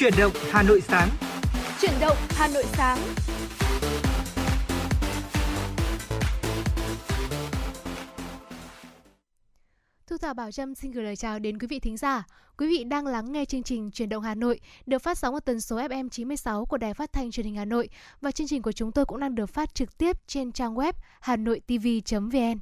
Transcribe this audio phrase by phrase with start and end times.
[0.00, 1.08] Chuyển động Hà Nội sáng.
[1.80, 2.98] Chuyển động Hà Nội sáng.
[10.06, 12.26] Thu Thảo Bảo Trâm xin gửi lời chào đến quý vị thính giả.
[12.58, 15.40] Quý vị đang lắng nghe chương trình Truyền động Hà Nội được phát sóng ở
[15.40, 17.88] tần số FM 96 của Đài Phát thanh Truyền hình Hà Nội
[18.20, 20.92] và chương trình của chúng tôi cũng đang được phát trực tiếp trên trang web
[21.20, 22.58] hanoitv.vn.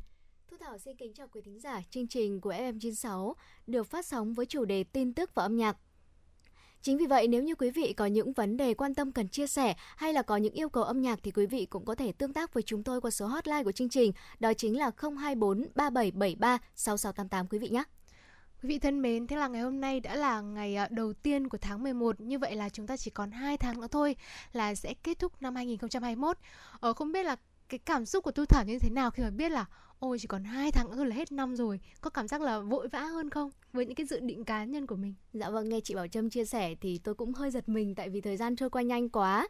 [0.51, 1.83] Thu Thảo xin kính chào quý thính giả.
[1.91, 3.35] Chương trình của FM 96
[3.67, 5.77] được phát sóng với chủ đề tin tức và âm nhạc
[6.83, 9.47] Chính vì vậy nếu như quý vị có những vấn đề quan tâm cần chia
[9.47, 12.13] sẻ hay là có những yêu cầu âm nhạc thì quý vị cũng có thể
[12.13, 15.67] tương tác với chúng tôi qua số hotline của chương trình, đó chính là 024
[15.75, 17.85] 3773 6688 quý vị nhé.
[18.63, 21.49] Quý vị thân mến, thế là ngày hôm nay đã là ngày à, đầu tiên
[21.49, 24.17] của tháng 11 Như vậy là chúng ta chỉ còn 2 tháng nữa thôi
[24.53, 26.39] là sẽ kết thúc năm 2021
[26.81, 27.37] Ờ, Không biết là
[27.69, 29.67] cái cảm xúc của Thu Thảo như thế nào khi mà biết là
[30.01, 31.81] ôi chỉ còn hai tháng nữa là hết năm rồi.
[32.01, 33.51] Có cảm giác là vội vã hơn không?
[33.73, 35.15] Với những cái dự định cá nhân của mình.
[35.33, 38.09] Dạ vâng nghe chị bảo trâm chia sẻ thì tôi cũng hơi giật mình tại
[38.09, 39.49] vì thời gian trôi qua nhanh quá.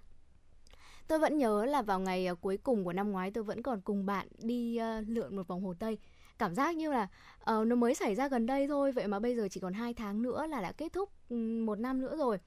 [1.08, 3.80] Tôi vẫn nhớ là vào ngày à, cuối cùng của năm ngoái tôi vẫn còn
[3.80, 5.98] cùng bạn đi uh, lượn một vòng hồ tây.
[6.38, 7.08] Cảm giác như là
[7.40, 9.94] uh, nó mới xảy ra gần đây thôi vậy mà bây giờ chỉ còn hai
[9.94, 11.30] tháng nữa là đã kết thúc
[11.66, 12.38] một năm nữa rồi.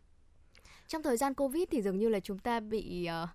[0.88, 3.30] Trong thời gian covid thì dường như là chúng ta bị uh,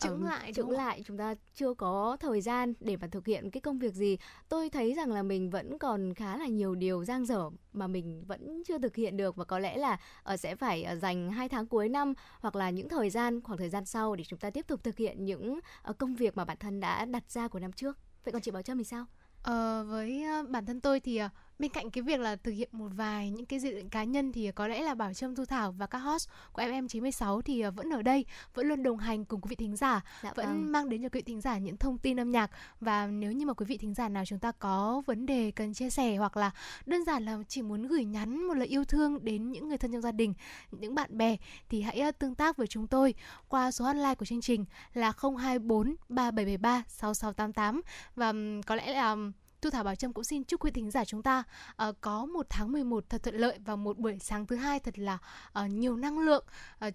[0.00, 3.60] chững lại chững lại chúng ta chưa có thời gian để mà thực hiện cái
[3.60, 4.18] công việc gì.
[4.48, 8.24] Tôi thấy rằng là mình vẫn còn khá là nhiều điều giang dở mà mình
[8.26, 9.98] vẫn chưa thực hiện được và có lẽ là
[10.32, 13.58] uh, sẽ phải uh, dành hai tháng cuối năm hoặc là những thời gian khoảng
[13.58, 16.44] thời gian sau để chúng ta tiếp tục thực hiện những uh, công việc mà
[16.44, 17.98] bản thân đã đặt ra của năm trước.
[18.24, 19.06] Vậy còn chị bảo trâm thì sao?
[19.42, 21.20] Ờ, với bản thân tôi thì
[21.58, 24.32] bên cạnh cái việc là thực hiện một vài những cái dự định cá nhân
[24.32, 27.70] thì có lẽ là Bảo Trâm Thu Thảo và các host của FM96 thì ờ,
[27.70, 30.72] vẫn ở đây, vẫn luôn đồng hành cùng quý vị thính giả, dạ, vẫn vâng.
[30.72, 33.46] mang đến cho quý vị thính giả những thông tin âm nhạc và nếu như
[33.46, 36.36] mà quý vị thính giả nào chúng ta có vấn đề cần chia sẻ hoặc
[36.36, 36.50] là
[36.86, 39.92] đơn giản là chỉ muốn gửi nhắn một lời yêu thương đến những người thân
[39.92, 40.34] trong gia đình,
[40.70, 41.36] những bạn bè
[41.68, 43.14] thì hãy ờ, tương tác với chúng tôi
[43.48, 44.64] qua số hotline của chương trình
[44.94, 47.82] là 024 3773 6688
[48.14, 48.32] và
[48.66, 49.16] có lẽ là
[49.62, 51.44] Thu Thảo Bảo Trâm cũng xin chúc quý thính giả chúng ta
[51.88, 54.98] uh, có một tháng 11 thật thuận lợi và một buổi sáng thứ hai thật
[54.98, 55.18] là
[55.64, 56.44] uh, nhiều năng lượng
[56.86, 56.94] uh,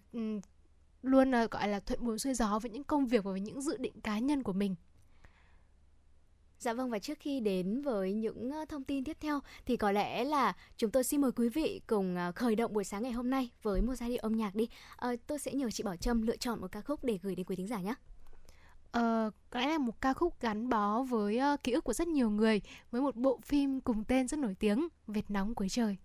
[1.01, 3.61] luôn uh, gọi là thuận buồm xuôi gió với những công việc và với những
[3.61, 4.75] dự định cá nhân của mình.
[6.59, 10.23] Dạ vâng và trước khi đến với những thông tin tiếp theo thì có lẽ
[10.23, 13.49] là chúng tôi xin mời quý vị cùng khởi động buổi sáng ngày hôm nay
[13.61, 14.67] với một giai điệu âm nhạc đi.
[14.95, 17.45] À, tôi sẽ nhờ chị Bảo Trâm lựa chọn một ca khúc để gửi đến
[17.45, 17.93] quý thính giả nhé.
[18.91, 22.07] Ờ, có lẽ là một ca khúc gắn bó với uh, ký ức của rất
[22.07, 25.97] nhiều người với một bộ phim cùng tên rất nổi tiếng Việt nóng cuối trời.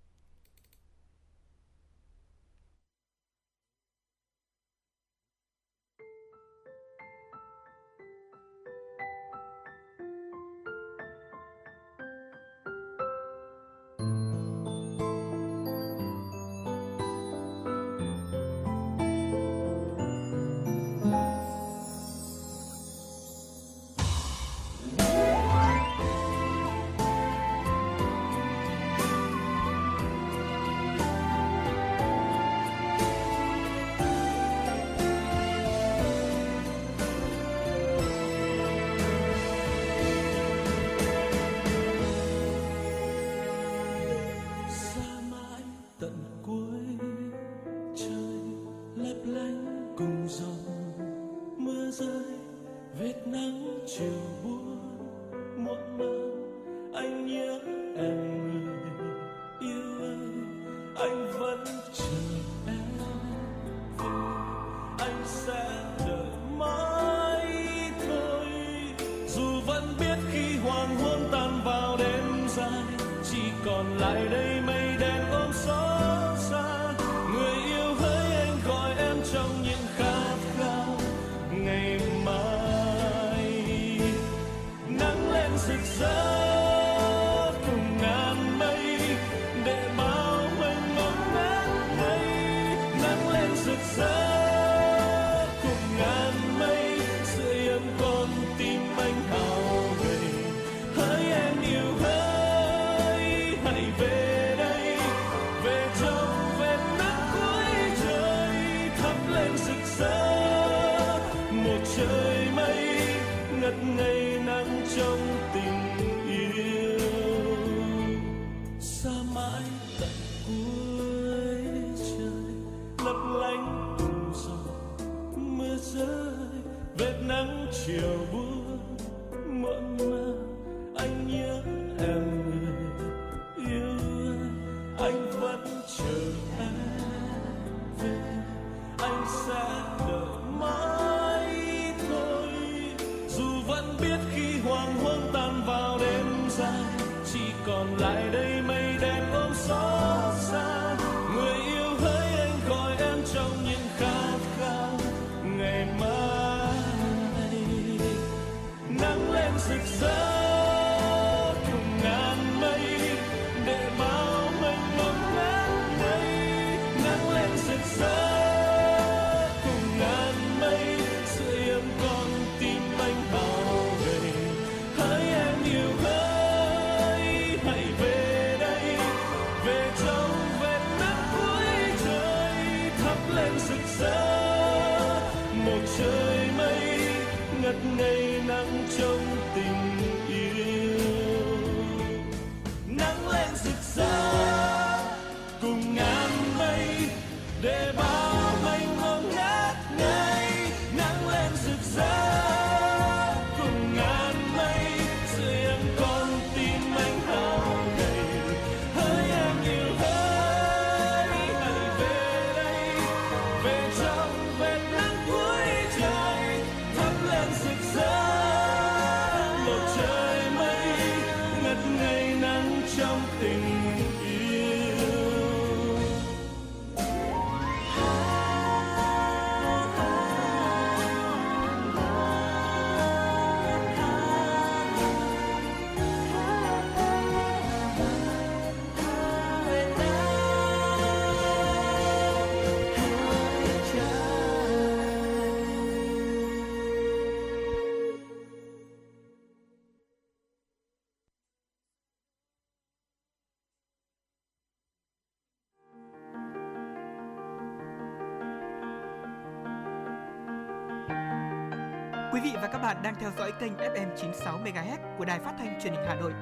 [262.37, 265.55] Quý vị và các bạn đang theo dõi kênh FM 96 MHz của đài phát
[265.59, 266.33] thanh truyền hình Hà Nội.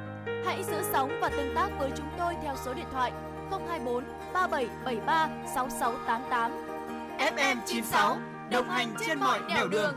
[0.47, 3.13] Hãy giữ sóng và tương tác với chúng tôi theo số điện thoại
[3.51, 4.05] 024
[4.35, 6.53] 3773 6688.
[7.19, 8.19] FM 96
[8.51, 9.95] đồng hành trên mọi nẻo đường.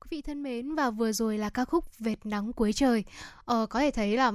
[0.00, 3.04] Quý vị thân mến và vừa rồi là ca khúc Vệt nắng cuối trời.
[3.44, 4.32] Ờ, có thể thấy là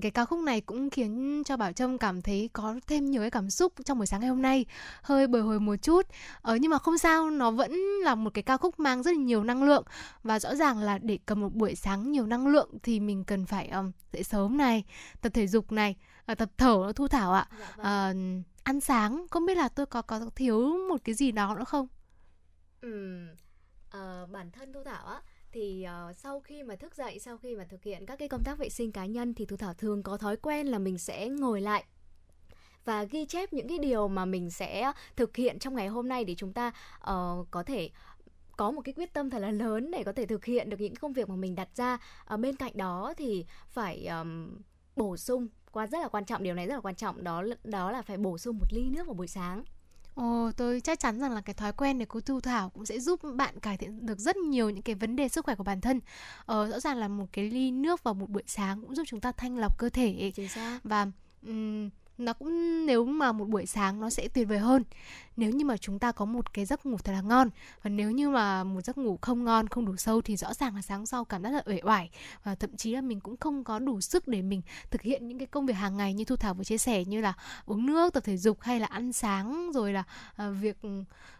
[0.00, 3.30] cái ca khúc này cũng khiến cho Bảo Trâm cảm thấy có thêm nhiều cái
[3.30, 4.66] cảm xúc trong buổi sáng ngày hôm nay,
[5.02, 6.06] hơi bồi hồi một chút.
[6.42, 7.72] Ờ, nhưng mà không sao, nó vẫn
[8.04, 9.84] là một cái ca khúc mang rất là nhiều năng lượng
[10.22, 13.46] và rõ ràng là để cầm một buổi sáng nhiều năng lượng thì mình cần
[13.46, 14.84] phải ừm, dậy sớm này,
[15.20, 15.96] tập thể dục này,
[16.26, 17.46] ờ, tập thở thu thảo ạ.
[17.58, 17.86] Dạ vâng.
[17.86, 18.14] Ờ,
[18.62, 21.86] ăn sáng, không biết là tôi có có thiếu một cái gì đó nữa không?
[22.80, 23.28] Ừm,
[23.90, 25.20] ờ, bản thân Thu Thảo á
[25.52, 28.44] thì uh, sau khi mà thức dậy sau khi mà thực hiện các cái công
[28.44, 31.28] tác vệ sinh cá nhân thì Thu Thảo thường có thói quen là mình sẽ
[31.28, 31.84] ngồi lại
[32.84, 36.24] và ghi chép những cái điều mà mình sẽ thực hiện trong ngày hôm nay
[36.24, 37.90] để chúng ta uh, có thể
[38.56, 40.94] có một cái quyết tâm thật là lớn để có thể thực hiện được những
[40.94, 41.98] công việc mà mình đặt ra.
[42.24, 44.58] Ở bên cạnh đó thì phải um,
[44.96, 47.92] bổ sung qua rất là quan trọng điều này rất là quan trọng đó đó
[47.92, 49.64] là phải bổ sung một ly nước vào buổi sáng.
[50.14, 53.00] Ồ, tôi chắc chắn rằng là cái thói quen này của Thu Thảo cũng sẽ
[53.00, 55.80] giúp bạn cải thiện được rất nhiều những cái vấn đề sức khỏe của bản
[55.80, 56.00] thân.
[56.46, 59.20] Ờ, rõ ràng là một cái ly nước vào một buổi sáng cũng giúp chúng
[59.20, 61.06] ta thanh lọc cơ thể chính xác và
[61.46, 61.90] ừm,
[62.24, 64.84] nó cũng nếu mà một buổi sáng nó sẽ tuyệt vời hơn
[65.36, 67.50] nếu như mà chúng ta có một cái giấc ngủ thật là ngon
[67.82, 70.76] và nếu như mà một giấc ngủ không ngon không đủ sâu thì rõ ràng
[70.76, 72.10] là sáng sau cảm giác là uể oải
[72.44, 75.38] và thậm chí là mình cũng không có đủ sức để mình thực hiện những
[75.38, 77.32] cái công việc hàng ngày như thu thảo vừa chia sẻ như là
[77.66, 80.04] uống nước tập thể dục hay là ăn sáng rồi là
[80.36, 80.76] ờ, việc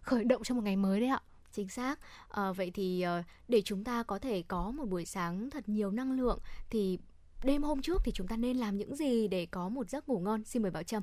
[0.02, 1.20] khởi động cho một ngày mới đấy ạ
[1.52, 1.98] Chính xác.
[2.28, 5.90] à, vậy thì ờ, để chúng ta có thể có một buổi sáng thật nhiều
[5.90, 6.38] năng lượng
[6.70, 6.98] thì
[7.44, 10.20] đêm hôm trước thì chúng ta nên làm những gì để có một giấc ngủ
[10.20, 10.44] ngon?
[10.44, 11.02] Xin mời Bảo Trâm.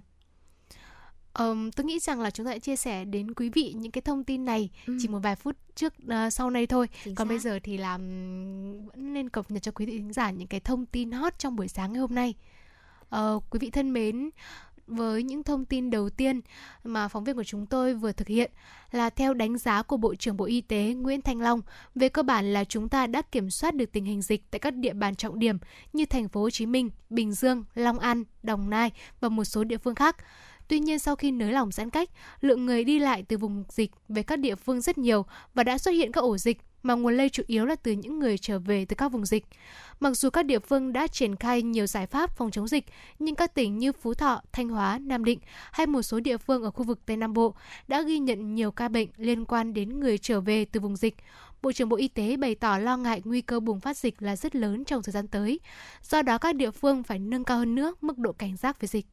[1.33, 4.01] Ờm, tôi nghĩ rằng là chúng ta sẽ chia sẻ đến quý vị những cái
[4.01, 4.97] thông tin này Ừ.
[5.01, 7.43] chỉ một vài phút trước ờ, sau này thôi Chính còn bây xác.
[7.49, 10.59] giờ thì là ừm, vẫn nên cập nhật cho quý vị thính giả những cái
[10.59, 12.33] thông tin hot trong buổi sáng ngày hôm nay
[13.09, 14.29] Ờ, quý vị thân mến
[14.89, 16.41] với những thông tin đầu tiên
[16.83, 18.51] mà phóng viên của chúng tôi vừa thực hiện
[18.91, 21.61] là theo đánh giá của Bộ trưởng Bộ Y tế Nguyễn Thanh Long,
[21.95, 24.73] về cơ bản là chúng ta đã kiểm soát được tình hình dịch tại các
[24.73, 25.57] địa bàn trọng điểm
[25.93, 29.63] như thành phố Hồ Chí Minh, Bình Dương, Long An, Đồng Nai và một số
[29.63, 30.15] địa phương khác.
[30.67, 32.09] Tuy nhiên sau khi nới lỏng giãn cách,
[32.41, 35.77] lượng người đi lại từ vùng dịch về các địa phương rất nhiều và đã
[35.77, 38.59] xuất hiện các ổ dịch mà nguồn lây chủ yếu là từ những người trở
[38.59, 39.45] về từ các vùng dịch.
[39.99, 42.85] Mặc dù các địa phương đã triển khai nhiều giải pháp phòng chống dịch,
[43.19, 45.39] nhưng các tỉnh như Phú Thọ, Thanh Hóa, Nam Định
[45.71, 47.55] hay một số địa phương ở khu vực Tây Nam Bộ
[47.87, 51.15] đã ghi nhận nhiều ca bệnh liên quan đến người trở về từ vùng dịch.
[51.61, 54.35] Bộ trưởng Bộ Y tế bày tỏ lo ngại nguy cơ bùng phát dịch là
[54.35, 55.59] rất lớn trong thời gian tới.
[56.01, 58.87] Do đó các địa phương phải nâng cao hơn nữa mức độ cảnh giác với
[58.87, 59.05] dịch.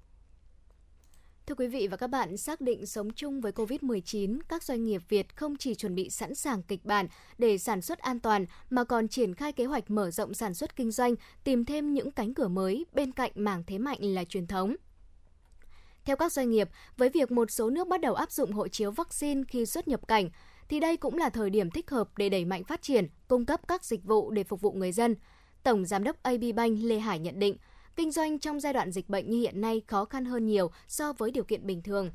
[1.47, 5.03] Thưa quý vị và các bạn, xác định sống chung với COVID-19, các doanh nghiệp
[5.09, 8.85] Việt không chỉ chuẩn bị sẵn sàng kịch bản để sản xuất an toàn mà
[8.85, 12.35] còn triển khai kế hoạch mở rộng sản xuất kinh doanh, tìm thêm những cánh
[12.35, 14.77] cửa mới bên cạnh mảng thế mạnh là truyền thống.
[16.05, 18.91] Theo các doanh nghiệp, với việc một số nước bắt đầu áp dụng hộ chiếu
[18.91, 20.31] vaccine khi xuất nhập cảnh,
[20.69, 23.61] thì đây cũng là thời điểm thích hợp để đẩy mạnh phát triển, cung cấp
[23.69, 25.15] các dịch vụ để phục vụ người dân.
[25.63, 27.57] Tổng Giám đốc AB Bank Lê Hải nhận định,
[27.97, 31.13] kinh doanh trong giai đoạn dịch bệnh như hiện nay khó khăn hơn nhiều so
[31.13, 32.11] với điều kiện bình thường.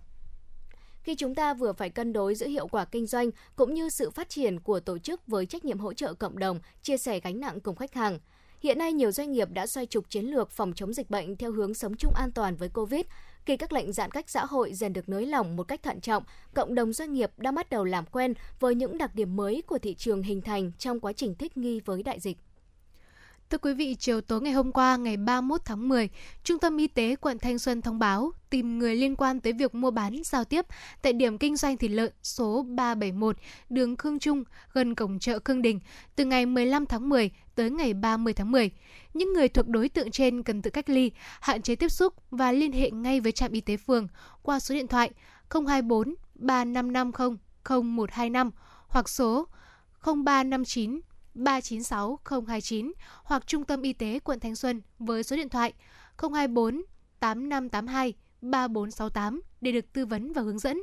[1.03, 4.09] Khi chúng ta vừa phải cân đối giữa hiệu quả kinh doanh cũng như sự
[4.09, 7.39] phát triển của tổ chức với trách nhiệm hỗ trợ cộng đồng, chia sẻ gánh
[7.39, 8.19] nặng cùng khách hàng.
[8.59, 11.51] Hiện nay nhiều doanh nghiệp đã xoay trục chiến lược phòng chống dịch bệnh theo
[11.51, 13.01] hướng sống chung an toàn với Covid.
[13.45, 16.23] Khi các lệnh giãn cách xã hội dần được nới lỏng một cách thận trọng,
[16.53, 19.77] cộng đồng doanh nghiệp đã bắt đầu làm quen với những đặc điểm mới của
[19.77, 22.37] thị trường hình thành trong quá trình thích nghi với đại dịch.
[23.51, 26.09] Thưa quý vị, chiều tối ngày hôm qua, ngày 31 tháng 10,
[26.43, 29.75] Trung tâm Y tế quận Thanh Xuân thông báo tìm người liên quan tới việc
[29.75, 30.65] mua bán, giao tiếp
[31.01, 33.37] tại điểm kinh doanh thịt lợn số 371,
[33.69, 34.43] đường Khương Trung,
[34.73, 35.79] gần cổng chợ Khương Đình,
[36.15, 38.69] từ ngày 15 tháng 10 tới ngày 30 tháng 10.
[39.13, 42.51] Những người thuộc đối tượng trên cần tự cách ly, hạn chế tiếp xúc và
[42.51, 44.07] liên hệ ngay với trạm y tế phường
[44.41, 45.11] qua số điện thoại
[45.67, 48.51] 024 3550 0125
[48.87, 49.47] hoặc số
[50.03, 50.99] 0359
[51.33, 55.73] 396 029 hoặc Trung tâm Y tế quận Thanh Xuân với số điện thoại
[56.17, 56.83] 024
[57.19, 60.81] 8582 3468 để được tư vấn và hướng dẫn.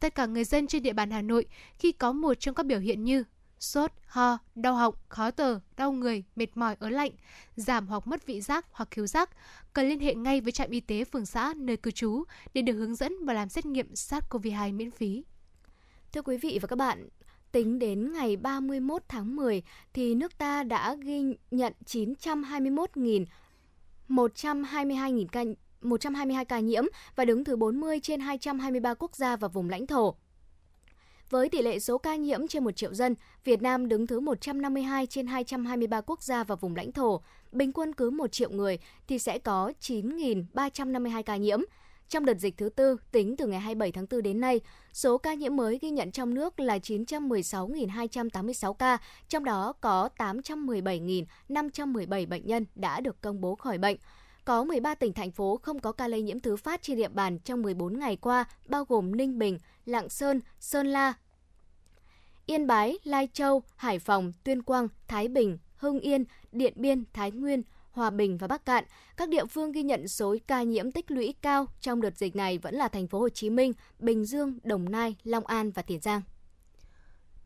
[0.00, 1.46] Tất cả người dân trên địa bàn Hà Nội
[1.78, 3.24] khi có một trong các biểu hiện như
[3.58, 7.10] sốt, ho, đau họng, khó thở, đau người, mệt mỏi, ớn lạnh,
[7.56, 9.30] giảm hoặc mất vị giác hoặc khiếu giác,
[9.72, 12.74] cần liên hệ ngay với trạm y tế phường xã nơi cư trú để được
[12.74, 15.24] hướng dẫn và làm xét nghiệm SARS-CoV-2 miễn phí.
[16.12, 17.08] Thưa quý vị và các bạn,
[17.52, 23.24] tính đến ngày 31 tháng 10 thì nước ta đã ghi nhận 921.000
[24.08, 25.44] 122.000 ca
[25.80, 26.84] 122 ca nhiễm
[27.16, 30.14] và đứng thứ 40 trên 223 quốc gia và vùng lãnh thổ.
[31.30, 35.06] Với tỷ lệ số ca nhiễm trên 1 triệu dân, Việt Nam đứng thứ 152
[35.06, 37.22] trên 223 quốc gia và vùng lãnh thổ.
[37.52, 38.78] Bình quân cứ 1 triệu người
[39.08, 41.60] thì sẽ có 9.352 ca nhiễm.
[42.08, 44.60] Trong đợt dịch thứ tư, tính từ ngày 27 tháng 4 đến nay,
[44.92, 52.28] số ca nhiễm mới ghi nhận trong nước là 916.286 ca, trong đó có 817.517
[52.28, 53.96] bệnh nhân đã được công bố khỏi bệnh.
[54.44, 57.38] Có 13 tỉnh thành phố không có ca lây nhiễm thứ phát trên địa bàn
[57.38, 61.12] trong 14 ngày qua, bao gồm Ninh Bình, Lạng Sơn, Sơn La,
[62.46, 67.30] Yên Bái, Lai Châu, Hải Phòng, Tuyên Quang, Thái Bình, Hưng Yên, Điện Biên, Thái
[67.30, 68.84] Nguyên, Hòa Bình và Bắc Cạn.
[69.16, 72.58] Các địa phương ghi nhận số ca nhiễm tích lũy cao trong đợt dịch này
[72.58, 76.00] vẫn là thành phố Hồ Chí Minh, Bình Dương, Đồng Nai, Long An và Tiền
[76.00, 76.22] Giang.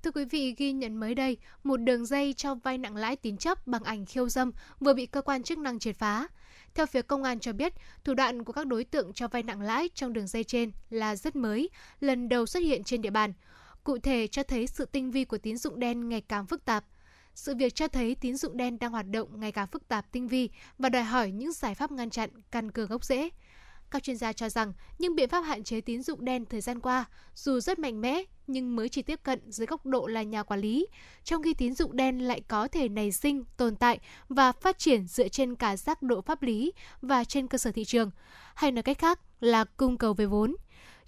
[0.03, 3.37] Thưa quý vị, ghi nhận mới đây, một đường dây cho vay nặng lãi tín
[3.37, 6.29] chấp bằng ảnh khiêu dâm vừa bị cơ quan chức năng triệt phá.
[6.75, 7.73] Theo phía công an cho biết,
[8.05, 11.17] thủ đoạn của các đối tượng cho vay nặng lãi trong đường dây trên là
[11.17, 13.33] rất mới, lần đầu xuất hiện trên địa bàn.
[13.85, 16.85] Cụ thể cho thấy sự tinh vi của tín dụng đen ngày càng phức tạp.
[17.37, 20.29] Sự việc cho thấy tín dụng đen đang hoạt động ngày càng phức tạp tinh
[20.29, 23.29] vi và đòi hỏi những giải pháp ngăn chặn căn cơ gốc rễ.
[23.91, 26.81] Các chuyên gia cho rằng những biện pháp hạn chế tín dụng đen thời gian
[26.81, 30.43] qua dù rất mạnh mẽ nhưng mới chỉ tiếp cận dưới góc độ là nhà
[30.43, 30.87] quản lý,
[31.25, 35.07] trong khi tín dụng đen lại có thể nảy sinh, tồn tại và phát triển
[35.07, 38.11] dựa trên cả giác độ pháp lý và trên cơ sở thị trường,
[38.55, 40.57] hay nói cách khác là cung cầu về vốn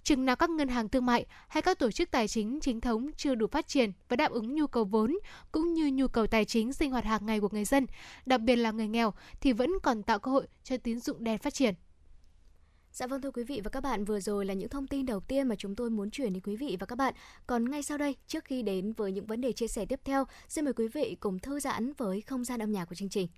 [0.09, 3.11] chừng nào các ngân hàng thương mại hay các tổ chức tài chính chính thống
[3.17, 5.19] chưa đủ phát triển và đáp ứng nhu cầu vốn
[5.53, 7.87] cũng như nhu cầu tài chính sinh hoạt hàng ngày của người dân,
[8.27, 11.39] đặc biệt là người nghèo thì vẫn còn tạo cơ hội cho tín dụng đen
[11.39, 11.75] phát triển.
[12.93, 15.21] Dạ vâng thưa quý vị và các bạn, vừa rồi là những thông tin đầu
[15.21, 17.15] tiên mà chúng tôi muốn chuyển đến quý vị và các bạn.
[17.47, 20.25] Còn ngay sau đây, trước khi đến với những vấn đề chia sẻ tiếp theo,
[20.49, 23.29] xin mời quý vị cùng thư giãn với không gian âm nhạc của chương trình.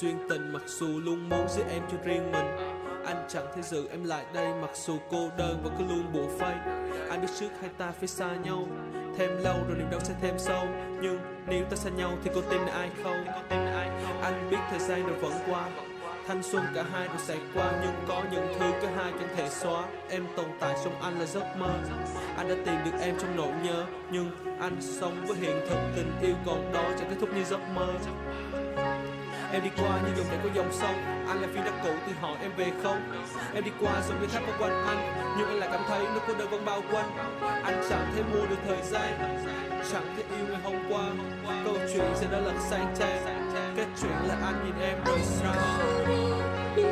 [0.00, 2.46] Duyên tình, mặc dù luôn muốn giữ em cho riêng mình.
[3.06, 6.26] Anh chẳng thể giữ em lại đây, mặc dù cô đơn và cứ luôn bủa
[6.26, 6.54] vây
[7.10, 8.68] anh biết trước hai ta phải xa nhau,
[9.16, 10.66] thêm lâu rồi niềm đau sẽ thêm sâu.
[11.00, 13.24] Nhưng nếu ta xa nhau thì có tin ai không?
[14.22, 15.68] Anh biết thời gian rồi vẫn qua,
[16.26, 17.72] thanh xuân cả hai rồi sẽ qua.
[17.82, 19.84] Nhưng có những thứ cả hai chẳng thể xóa.
[20.10, 21.74] Em tồn tại trong anh là giấc mơ.
[22.36, 23.84] Anh đã tìm được em trong nỗi nhớ.
[24.10, 27.60] Nhưng anh sống với hiện thực tình yêu còn đó, chẳng kết thúc như giấc
[27.74, 27.86] mơ.
[29.52, 30.94] Em đi qua như dòng chảy có dòng sông.
[31.28, 33.00] Anh là phiên đất cũ thì hỏi em về không?
[33.54, 35.34] Em đi qua giống như tháp bao quanh anh.
[35.38, 37.10] Nhưng anh lại cảm thấy nó cô đơn vẫn bao quanh.
[37.40, 39.38] Anh chẳng thể mua được thời gian.
[39.92, 41.04] Chẳng thể yêu ngày hôm qua.
[41.64, 43.38] Câu chuyện sẽ đã lật sang trang
[43.76, 45.54] Kết chuyện là anh nhìn em rời xa
[46.76, 46.82] đi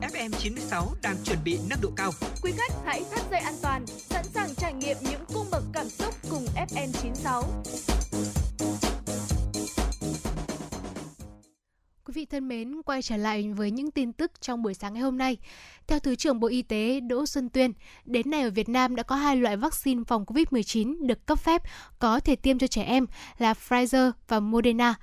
[0.00, 2.12] FM96 đang chuẩn bị nâng độ cao.
[2.42, 5.88] Quý khách hãy thắt dây an toàn, sẵn sàng trải nghiệm những cung bậc cảm
[5.88, 7.42] xúc cùng FN96.
[12.04, 15.02] Quý vị thân mến, quay trở lại với những tin tức trong buổi sáng ngày
[15.02, 15.36] hôm nay.
[15.86, 17.72] Theo Thứ trưởng Bộ Y tế Đỗ Xuân Tuyên,
[18.04, 21.62] đến nay ở Việt Nam đã có hai loại vaccine phòng COVID-19 được cấp phép
[21.98, 23.06] có thể tiêm cho trẻ em
[23.38, 24.94] là Pfizer và Moderna.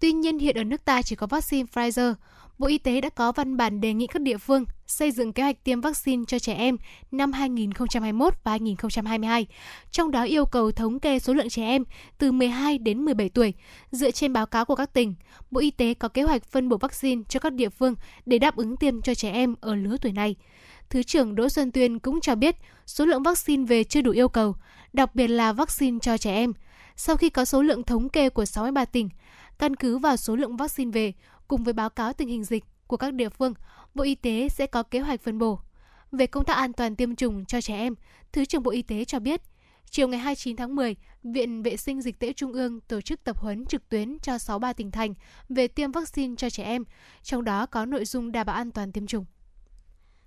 [0.00, 2.14] Tuy nhiên, hiện ở nước ta chỉ có vaccine Pfizer.
[2.58, 5.42] Bộ Y tế đã có văn bản đề nghị các địa phương xây dựng kế
[5.42, 6.76] hoạch tiêm vaccine cho trẻ em
[7.10, 9.46] năm 2021 và 2022,
[9.90, 11.84] trong đó yêu cầu thống kê số lượng trẻ em
[12.18, 13.54] từ 12 đến 17 tuổi.
[13.90, 15.14] Dựa trên báo cáo của các tỉnh,
[15.50, 17.94] Bộ Y tế có kế hoạch phân bổ vaccine cho các địa phương
[18.26, 20.36] để đáp ứng tiêm cho trẻ em ở lứa tuổi này.
[20.90, 24.28] Thứ trưởng Đỗ Xuân Tuyên cũng cho biết số lượng vaccine về chưa đủ yêu
[24.28, 24.56] cầu,
[24.92, 26.52] đặc biệt là vaccine cho trẻ em.
[26.96, 29.08] Sau khi có số lượng thống kê của 63 tỉnh,
[29.58, 31.12] căn cứ vào số lượng vaccine về
[31.48, 33.54] cùng với báo cáo tình hình dịch của các địa phương,
[33.94, 35.58] Bộ Y tế sẽ có kế hoạch phân bổ.
[36.12, 37.94] Về công tác an toàn tiêm chủng cho trẻ em,
[38.32, 39.40] Thứ trưởng Bộ Y tế cho biết,
[39.90, 43.38] chiều ngày 29 tháng 10, Viện Vệ sinh Dịch tễ Trung ương tổ chức tập
[43.38, 45.14] huấn trực tuyến cho 63 tỉnh thành
[45.48, 46.84] về tiêm vaccine cho trẻ em,
[47.22, 49.24] trong đó có nội dung đảm bảo an toàn tiêm chủng.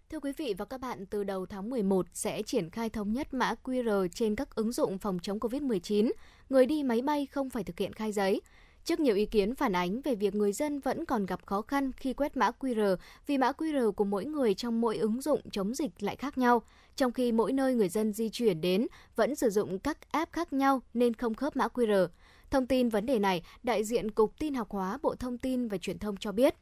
[0.10, 3.34] Thưa quý vị và các bạn, từ đầu tháng 11 sẽ triển khai thống nhất
[3.34, 6.12] mã QR trên các ứng dụng phòng chống COVID-19.
[6.50, 8.42] Người đi máy bay không phải thực hiện khai giấy.
[8.88, 11.92] Trước nhiều ý kiến phản ánh về việc người dân vẫn còn gặp khó khăn
[11.92, 12.96] khi quét mã QR
[13.28, 16.62] vì mã QR của mỗi người trong mỗi ứng dụng chống dịch lại khác nhau,
[16.96, 20.54] trong khi mỗi nơi người dân di chuyển đến vẫn sử dụng các app khác
[20.54, 22.08] nhau nên không khớp mã QR.
[22.50, 25.78] Thông tin vấn đề này, đại diện Cục Tin học hóa Bộ Thông tin và
[25.78, 26.56] Truyền thông cho biết.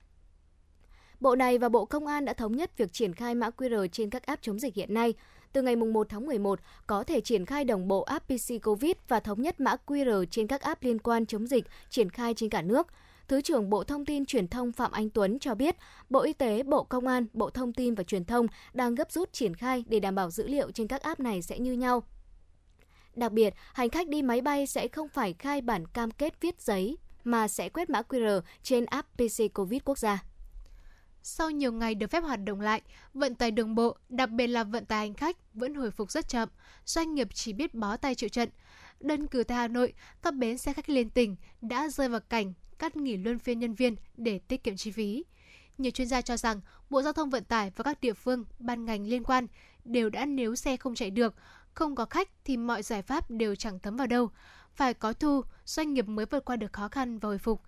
[1.26, 4.10] Bộ này và Bộ Công an đã thống nhất việc triển khai mã QR trên
[4.10, 5.14] các app chống dịch hiện nay.
[5.54, 9.20] Từ ngày 1 tháng 11, có thể triển khai đồng bộ app PC COVID và
[9.20, 12.62] thống nhất mã QR trên các app liên quan chống dịch triển khai trên cả
[12.62, 12.88] nước.
[13.28, 15.76] Thứ trưởng Bộ Thông tin Truyền thông Phạm Anh Tuấn cho biết,
[16.10, 19.34] Bộ Y tế, Bộ Công an, Bộ Thông tin và Truyền thông đang gấp rút
[19.34, 22.04] triển khai để đảm bảo dữ liệu trên các app này sẽ như nhau.
[23.16, 26.62] Đặc biệt, hành khách đi máy bay sẽ không phải khai bản cam kết viết
[26.62, 30.24] giấy mà sẽ quét mã QR trên app PC COVID quốc gia.
[31.28, 32.82] Sau nhiều ngày được phép hoạt động lại,
[33.14, 36.28] vận tải đường bộ, đặc biệt là vận tải hành khách vẫn hồi phục rất
[36.28, 36.50] chậm,
[36.86, 38.50] doanh nghiệp chỉ biết bó tay chịu trận.
[39.00, 42.54] Đơn cử tại Hà Nội, các bến xe khách liên tỉnh đã rơi vào cảnh
[42.80, 45.24] cắt nghỉ luân phiên nhân viên để tiết kiệm chi phí.
[45.78, 48.86] Nhiều chuyên gia cho rằng Bộ Giao thông Vận tải và các địa phương, ban
[48.86, 49.48] ngành liên quan
[49.86, 51.36] đều đã nếu xe không chạy được,
[51.74, 54.30] không có khách thì mọi giải pháp đều chẳng thấm vào đâu.
[54.74, 57.62] Phải có thu, doanh nghiệp mới vượt qua được khó khăn và hồi phục.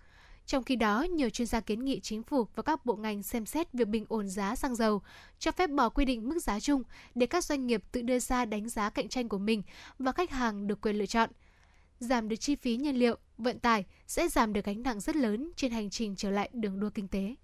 [0.47, 3.45] Trong khi đó, nhiều chuyên gia kiến nghị chính phủ và các bộ ngành xem
[3.45, 5.01] xét việc bình ổn giá xăng dầu,
[5.39, 6.83] cho phép bỏ quy định mức giá chung
[7.15, 9.63] để các doanh nghiệp tự đưa ra đánh giá cạnh tranh của mình
[9.99, 11.29] và khách hàng được quyền lựa chọn.
[11.99, 15.51] Giảm được chi phí nhiên liệu, vận tải sẽ giảm được gánh nặng rất lớn
[15.55, 17.35] trên hành trình trở lại đường đua kinh tế.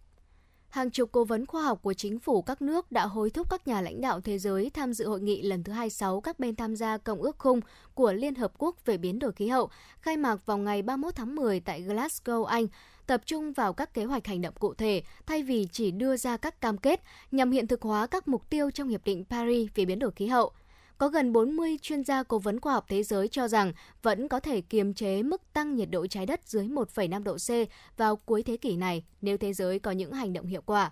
[0.69, 3.67] Hàng chục cố vấn khoa học của chính phủ các nước đã hối thúc các
[3.67, 6.75] nhà lãnh đạo thế giới tham dự hội nghị lần thứ 26 các bên tham
[6.75, 7.59] gia Công ước Khung
[7.93, 11.35] của Liên Hợp Quốc về biến đổi khí hậu, khai mạc vào ngày 31 tháng
[11.35, 12.67] 10 tại Glasgow, Anh,
[13.07, 16.37] tập trung vào các kế hoạch hành động cụ thể thay vì chỉ đưa ra
[16.37, 19.85] các cam kết nhằm hiện thực hóa các mục tiêu trong Hiệp định Paris về
[19.85, 20.51] biến đổi khí hậu.
[20.97, 24.39] Có gần 40 chuyên gia cố vấn khoa học thế giới cho rằng vẫn có
[24.39, 27.49] thể kiềm chế mức tăng nhiệt độ trái đất dưới 1,5 độ C
[27.97, 30.91] vào cuối thế kỷ này nếu thế giới có những hành động hiệu quả.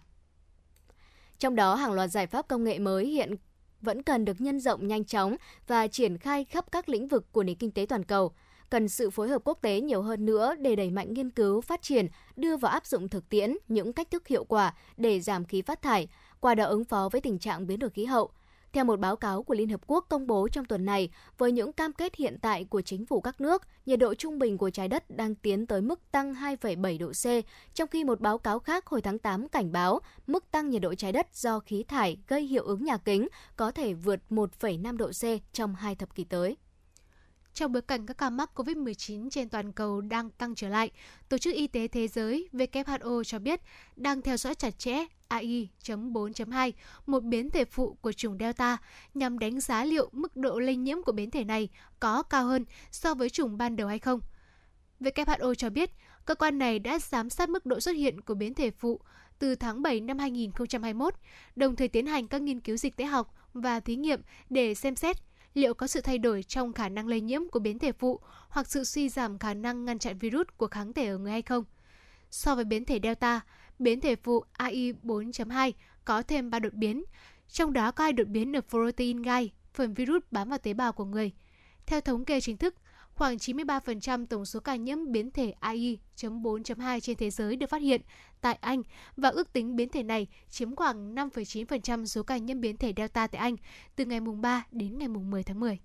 [1.39, 3.35] Trong đó, hàng loạt giải pháp công nghệ mới hiện
[3.81, 5.35] vẫn cần được nhân rộng nhanh chóng
[5.67, 8.31] và triển khai khắp các lĩnh vực của nền kinh tế toàn cầu.
[8.71, 11.81] Cần sự phối hợp quốc tế nhiều hơn nữa để đẩy mạnh nghiên cứu, phát
[11.81, 15.61] triển, đưa vào áp dụng thực tiễn những cách thức hiệu quả để giảm khí
[15.61, 16.07] phát thải,
[16.39, 18.31] qua đó ứng phó với tình trạng biến đổi khí hậu.
[18.73, 21.73] Theo một báo cáo của Liên Hợp Quốc công bố trong tuần này, với những
[21.73, 24.87] cam kết hiện tại của chính phủ các nước, nhiệt độ trung bình của trái
[24.87, 27.25] đất đang tiến tới mức tăng 2,7 độ C,
[27.73, 30.95] trong khi một báo cáo khác hồi tháng 8 cảnh báo mức tăng nhiệt độ
[30.95, 35.07] trái đất do khí thải gây hiệu ứng nhà kính có thể vượt 1,5 độ
[35.07, 36.57] C trong hai thập kỷ tới.
[37.53, 40.91] Trong bối cảnh các ca mắc COVID-19 trên toàn cầu đang tăng trở lại,
[41.29, 43.61] Tổ chức Y tế Thế giới WHO cho biết
[43.95, 46.71] đang theo dõi chặt chẽ AI.4.2,
[47.05, 48.77] một biến thể phụ của chủng Delta,
[49.13, 52.65] nhằm đánh giá liệu mức độ lây nhiễm của biến thể này có cao hơn
[52.91, 54.19] so với chủng ban đầu hay không.
[54.99, 55.91] WHO cho biết,
[56.25, 58.99] cơ quan này đã giám sát mức độ xuất hiện của biến thể phụ
[59.39, 61.13] từ tháng 7 năm 2021,
[61.55, 64.95] đồng thời tiến hành các nghiên cứu dịch tễ học và thí nghiệm để xem
[64.95, 65.17] xét
[65.53, 68.67] liệu có sự thay đổi trong khả năng lây nhiễm của biến thể phụ hoặc
[68.67, 71.63] sự suy giảm khả năng ngăn chặn virus của kháng thể ở người hay không.
[72.31, 73.41] So với biến thể Delta,
[73.79, 75.71] biến thể phụ AI4.2
[76.05, 77.03] có thêm 3 đột biến,
[77.47, 80.91] trong đó có hai đột biến ở protein gai, phần virus bám vào tế bào
[80.91, 81.31] của người.
[81.85, 82.75] Theo thống kê chính thức,
[83.21, 88.01] khoảng 93% tổng số ca nhiễm biến thể AI.4.2 trên thế giới được phát hiện
[88.41, 88.83] tại Anh
[89.17, 93.27] và ước tính biến thể này chiếm khoảng 5,9% số ca nhiễm biến thể Delta
[93.27, 93.55] tại Anh
[93.95, 95.79] từ ngày mùng 3 đến ngày mùng 10 tháng 10.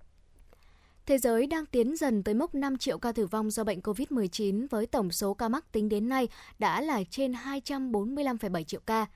[1.06, 4.66] Thế giới đang tiến dần tới mốc 5 triệu ca tử vong do bệnh COVID-19
[4.70, 9.06] với tổng số ca mắc tính đến nay đã là trên 245,7 triệu ca.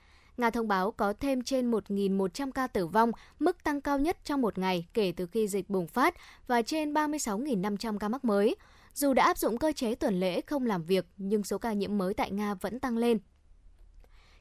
[0.40, 4.40] Nga thông báo có thêm trên 1.100 ca tử vong, mức tăng cao nhất trong
[4.40, 6.14] một ngày kể từ khi dịch bùng phát
[6.46, 8.57] và trên 36.500 ca mắc mới.
[8.94, 11.98] Dù đã áp dụng cơ chế tuần lễ không làm việc, nhưng số ca nhiễm
[11.98, 13.18] mới tại Nga vẫn tăng lên.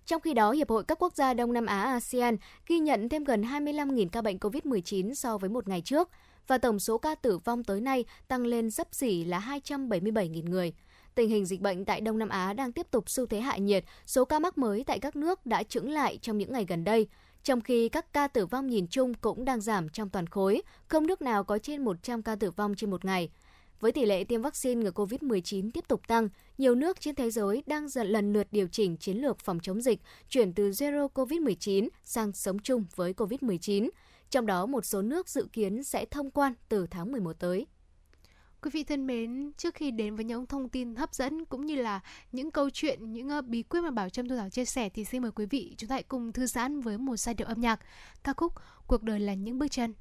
[0.06, 3.24] Trong khi đó, Hiệp hội các quốc gia Đông Nam Á ASEAN ghi nhận thêm
[3.24, 6.10] gần 25.000 ca bệnh COVID-19 so với một ngày trước,
[6.48, 10.74] và tổng số ca tử vong tới nay tăng lên sấp xỉ là 277.000 người.
[11.16, 13.84] Tình hình dịch bệnh tại Đông Nam Á đang tiếp tục xu thế hạ nhiệt,
[14.06, 17.08] số ca mắc mới tại các nước đã chững lại trong những ngày gần đây,
[17.44, 21.08] trong khi các ca tử vong nhìn chung cũng đang giảm trong toàn khối, không
[21.08, 23.30] nước nào có trên 100 ca tử vong trên một ngày.
[23.80, 27.64] Với tỷ lệ tiêm vaccine ngừa COVID-19 tiếp tục tăng, nhiều nước trên thế giới
[27.66, 31.90] đang dần lần lượt điều chỉnh chiến lược phòng chống dịch, chuyển từ zero COVID-19
[32.04, 33.90] sang sống chung với COVID-19.
[34.30, 37.68] Trong đó, một số nước dự kiến sẽ thông quan từ tháng 11 tới.
[38.62, 41.76] Quý vị thân mến, trước khi đến với những thông tin hấp dẫn cũng như
[41.76, 42.00] là
[42.32, 45.06] những câu chuyện, những ờ, bí quyết mà Bảo Trâm Thu Thảo chia sẻ thì
[45.06, 47.62] xin mời quý vị chúng ta hãy cùng thư giãn với một giai điệu âm
[47.62, 47.80] nhạc
[48.24, 48.54] ca khúc
[48.88, 49.94] Cuộc đời là những bước chân.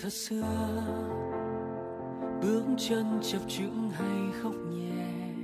[0.00, 0.42] Thật xưa
[2.42, 5.34] bước chân chập chững hay khóc nhẹ.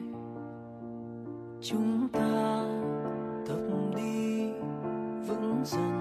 [1.60, 2.64] Chúng ta
[3.46, 3.60] tập
[3.96, 4.46] đi,
[5.28, 5.93] vững dần.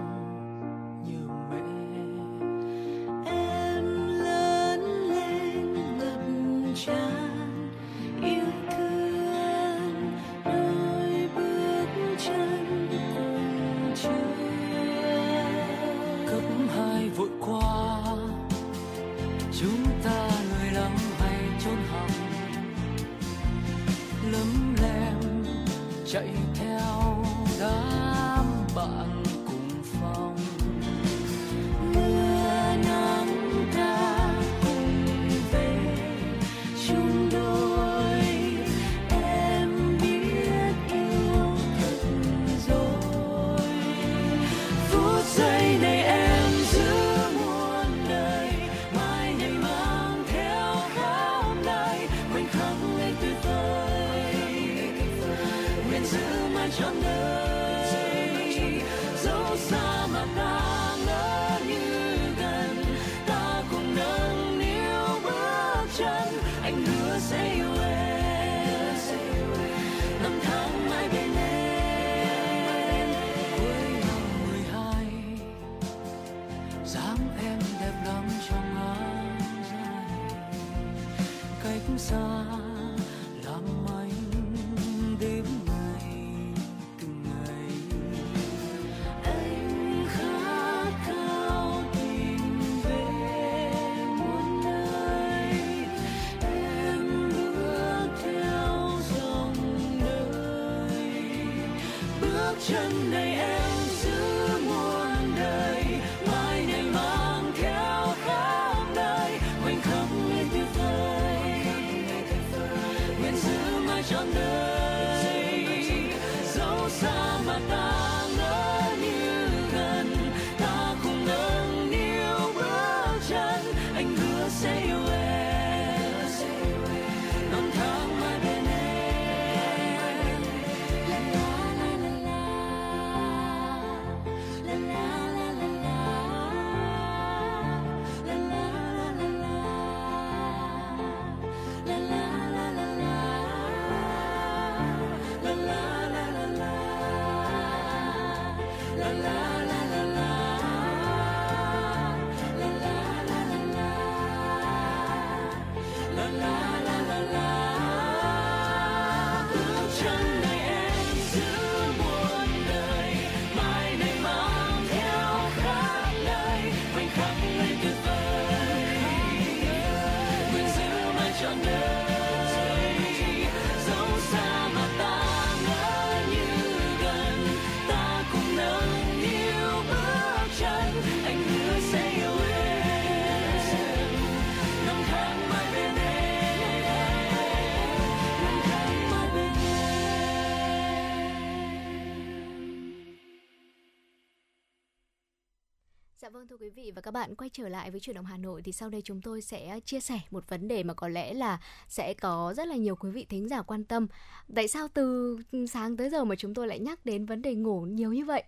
[196.63, 198.89] Quý vị và các bạn quay trở lại với chuyển động Hà Nội thì sau
[198.89, 202.53] đây chúng tôi sẽ chia sẻ một vấn đề mà có lẽ là sẽ có
[202.57, 204.07] rất là nhiều quý vị thính giả quan tâm.
[204.55, 205.37] Tại sao từ
[205.69, 208.43] sáng tới giờ mà chúng tôi lại nhắc đến vấn đề ngủ nhiều như vậy?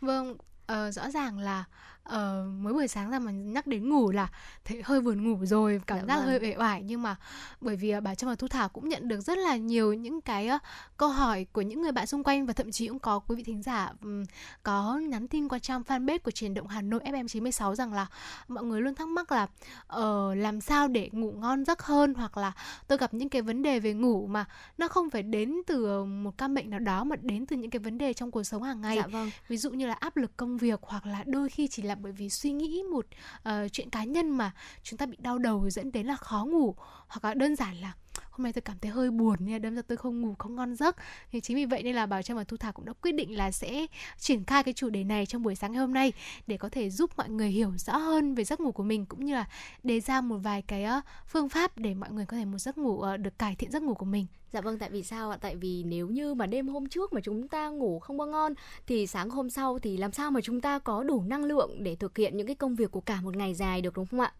[0.00, 1.64] Vâng, uh, rõ ràng là
[2.08, 4.28] ờ, mới buổi sáng ra mà nhắc đến ngủ là
[4.64, 6.26] thấy hơi buồn ngủ rồi cảm Dạ giác vâng.
[6.26, 7.16] hơi uể oải nhưng mà
[7.60, 10.20] bởi vì ờ, bà Trâm và Thu Thảo cũng nhận được rất là nhiều những
[10.20, 10.58] cái ờ,
[10.96, 13.42] câu hỏi của những người bạn xung quanh và thậm chí cũng có quý vị
[13.42, 14.24] thính giả ừm,
[14.62, 18.06] có nhắn tin qua trang fanpage của truyền động Hà Nội FM 96 rằng là
[18.48, 19.46] mọi người luôn thắc mắc là
[19.86, 22.52] ờ, làm sao để ngủ ngon giấc hơn hoặc là
[22.86, 24.44] tôi gặp những cái vấn đề về ngủ mà
[24.78, 27.80] nó không phải đến từ một căn bệnh nào đó mà đến từ những cái
[27.80, 29.30] vấn đề trong cuộc sống hàng ngày Dạ vâng.
[29.48, 32.12] ví dụ như là áp lực công việc hoặc là đôi khi chỉ là bởi
[32.12, 33.06] vì suy nghĩ một
[33.48, 36.74] uh, chuyện cá nhân mà chúng ta bị đau đầu dẫn đến là khó ngủ
[37.08, 37.92] hoặc là đơn giản là
[38.30, 40.56] hôm nay tôi cảm thấy hơi buồn nên là đâm ra tôi không ngủ không
[40.56, 40.96] ngon giấc
[41.32, 43.36] thì chính vì vậy nên là Bảo Trâm và Thu Thảo cũng đã quyết định
[43.36, 43.86] là sẽ
[44.18, 46.12] triển khai cái chủ đề này trong buổi sáng ngày hôm nay
[46.46, 49.24] để có thể giúp mọi người hiểu rõ hơn về giấc ngủ của mình cũng
[49.24, 49.48] như là
[49.82, 52.78] đề ra một vài cái ờ, phương pháp để mọi người có thể một giấc
[52.78, 55.38] ngủ ờ, được cải thiện giấc ngủ của mình Dạ vâng, tại vì sao ạ?
[55.40, 58.54] Tại vì nếu như mà đêm hôm trước mà chúng ta ngủ không có ngon
[58.86, 61.96] thì sáng hôm sau thì làm sao mà chúng ta có đủ năng lượng để
[61.96, 64.32] thực hiện những cái công việc của cả một ngày dài được đúng không ạ?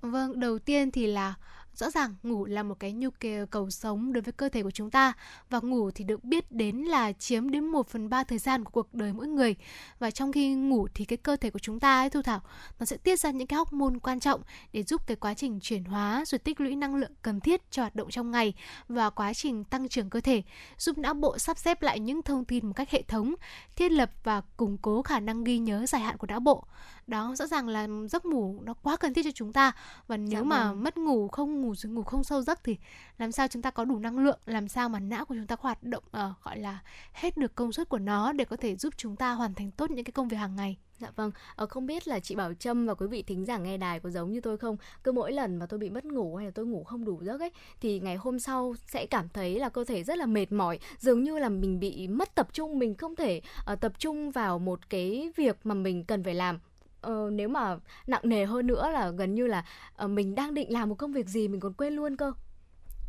[0.00, 1.34] Vâng, đầu tiên thì là
[1.78, 3.08] rõ ràng ngủ là một cái nhu
[3.50, 5.12] cầu sống đối với cơ thể của chúng ta
[5.50, 8.70] và ngủ thì được biết đến là chiếm đến 1 phần 3 thời gian của
[8.70, 9.54] cuộc đời mỗi người.
[9.98, 12.40] Và trong khi ngủ thì cái cơ thể của chúng ta ấy, Thu Thảo,
[12.80, 14.40] nó sẽ tiết ra những cái hormone quan trọng
[14.72, 17.82] để giúp cái quá trình chuyển hóa rồi tích lũy năng lượng cần thiết cho
[17.82, 18.54] hoạt động trong ngày
[18.88, 20.42] và quá trình tăng trưởng cơ thể,
[20.78, 23.34] giúp não bộ sắp xếp lại những thông tin một cách hệ thống,
[23.76, 26.64] thiết lập và củng cố khả năng ghi nhớ dài hạn của não bộ
[27.08, 29.72] đó rõ ràng là giấc ngủ nó quá cần thiết cho chúng ta
[30.06, 30.82] và nếu mà vâng.
[30.82, 32.76] mất ngủ không ngủ ngủ không sâu giấc thì
[33.18, 35.56] làm sao chúng ta có đủ năng lượng làm sao mà não của chúng ta
[35.56, 36.78] có hoạt động ờ, gọi là
[37.12, 39.90] hết được công suất của nó để có thể giúp chúng ta hoàn thành tốt
[39.90, 42.86] những cái công việc hàng ngày Dạ vâng, ờ, không biết là chị Bảo Trâm
[42.86, 44.76] và quý vị thính giả nghe đài có giống như tôi không?
[45.04, 47.40] Cứ mỗi lần mà tôi bị mất ngủ hay là tôi ngủ không đủ giấc
[47.40, 50.78] ấy thì ngày hôm sau sẽ cảm thấy là cơ thể rất là mệt mỏi,
[50.98, 54.58] dường như là mình bị mất tập trung, mình không thể ờ, tập trung vào
[54.58, 56.58] một cái việc mà mình cần phải làm.
[57.00, 59.64] Ờ, nếu mà nặng nề hơn nữa là gần như là
[59.96, 62.32] ờ, mình đang định làm một công việc gì mình còn quên luôn cơ.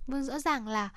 [0.08, 0.89] Vâng rõ ràng là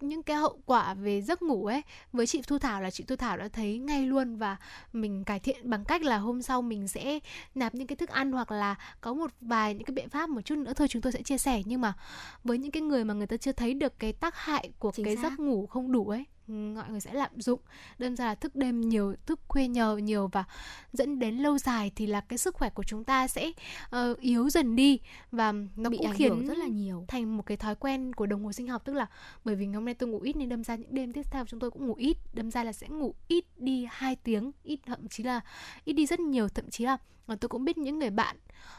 [0.00, 3.16] những cái hậu quả về giấc ngủ ấy với chị Thu Thảo là chị Thu
[3.16, 4.56] Thảo đã thấy ngay luôn và
[4.92, 7.18] mình cải thiện bằng cách là hôm sau mình sẽ
[7.54, 10.40] nạp những cái thức ăn hoặc là có một vài những cái biện pháp một
[10.40, 11.92] chút nữa thôi chúng tôi sẽ chia sẻ nhưng mà
[12.44, 15.04] với những cái người mà người ta chưa thấy được cái tác hại của Chính
[15.04, 15.22] cái xác.
[15.22, 17.60] giấc ngủ không đủ ấy mọi người sẽ lạm dụng.
[17.98, 20.44] Đơn ra là thức đêm nhiều thức khuya nhờ nhiều và
[20.92, 23.52] dẫn đến lâu dài thì là cái sức khỏe của chúng ta sẽ
[23.90, 24.98] ờ, yếu dần đi
[25.32, 27.04] và nó bị cũng ảnh khiến hưởng rất là nhiều.
[27.08, 28.84] thành một cái thói quen của đồng hồ sinh học.
[28.84, 29.06] Tức là
[29.44, 31.44] bởi vì ngày hôm nay tôi ngủ ít nên đâm ra những đêm tiếp theo
[31.46, 32.16] chúng tôi cũng ngủ ít.
[32.32, 35.40] Đâm ra là sẽ ngủ ít đi 2 tiếng ít thậm chí là
[35.84, 36.48] ít đi rất nhiều.
[36.48, 38.36] Thậm chí là ờ, tôi cũng biết những người bạn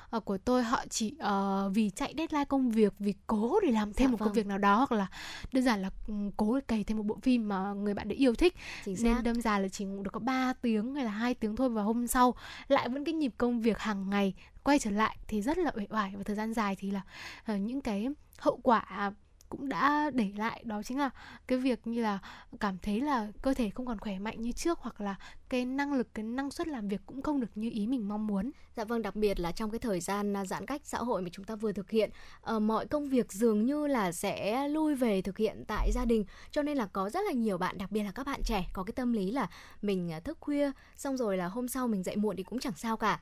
[0.10, 3.94] ờ, của tôi họ chỉ ờ, vì chạy deadline công việc vì cố để làm
[3.94, 4.34] thêm Dạ một công vâng.
[4.34, 5.08] việc nào đó hoặc là
[5.54, 8.18] đơn giản là ừ, cố để cày thêm một bộ phim mà người bạn đấy
[8.18, 8.56] yêu thích
[8.86, 9.22] Chính nên xác.
[9.24, 11.82] đâm ra là chỉ ngủ được có 3 tiếng hay là hai tiếng thôi và
[11.84, 12.36] hôm sau
[12.68, 15.86] lại vẫn cái nhịp công việc hàng ngày quay trở lại thì rất là uể
[15.90, 17.02] oải và thời gian dài thì là
[17.46, 18.08] ờ, những cái
[18.40, 19.12] hậu quả
[19.58, 21.10] cũng đã để lại đó chính là
[21.48, 22.20] cái việc như là
[22.60, 25.16] cảm thấy là cơ thể không còn khỏe mạnh như trước hoặc là
[25.50, 28.28] cái năng lực cái năng suất làm việc cũng không được như ý mình mong
[28.28, 31.22] muốn Dạ vâng, đặc biệt là trong cái thời gian à, giãn cách xã hội
[31.22, 32.10] mà chúng ta vừa thực hiện,
[32.56, 36.26] uh, mọi công việc dường như là sẽ lui về thực hiện tại gia đình.
[36.52, 38.84] Cho nên là có rất là nhiều bạn, đặc biệt là các bạn trẻ có
[38.84, 39.50] cái tâm lý là
[39.82, 42.74] mình à, thức khuya, xong rồi là hôm sau mình dậy muộn thì cũng chẳng
[42.76, 43.20] sao cả.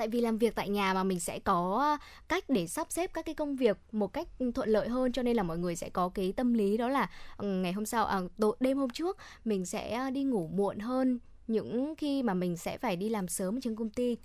[0.00, 3.24] Tại vì làm việc tại nhà mà mình sẽ có cách để sắp xếp các
[3.24, 6.08] cái công việc một cách thuận lợi hơn cho nên là mọi người sẽ có
[6.08, 9.66] cái tâm lý đó là ừ, ngày hôm sau à, tối- đêm hôm trước mình
[9.66, 13.60] sẽ à, đi ngủ muộn hơn những khi mà mình sẽ phải đi làm sớm
[13.60, 14.16] trên công ty.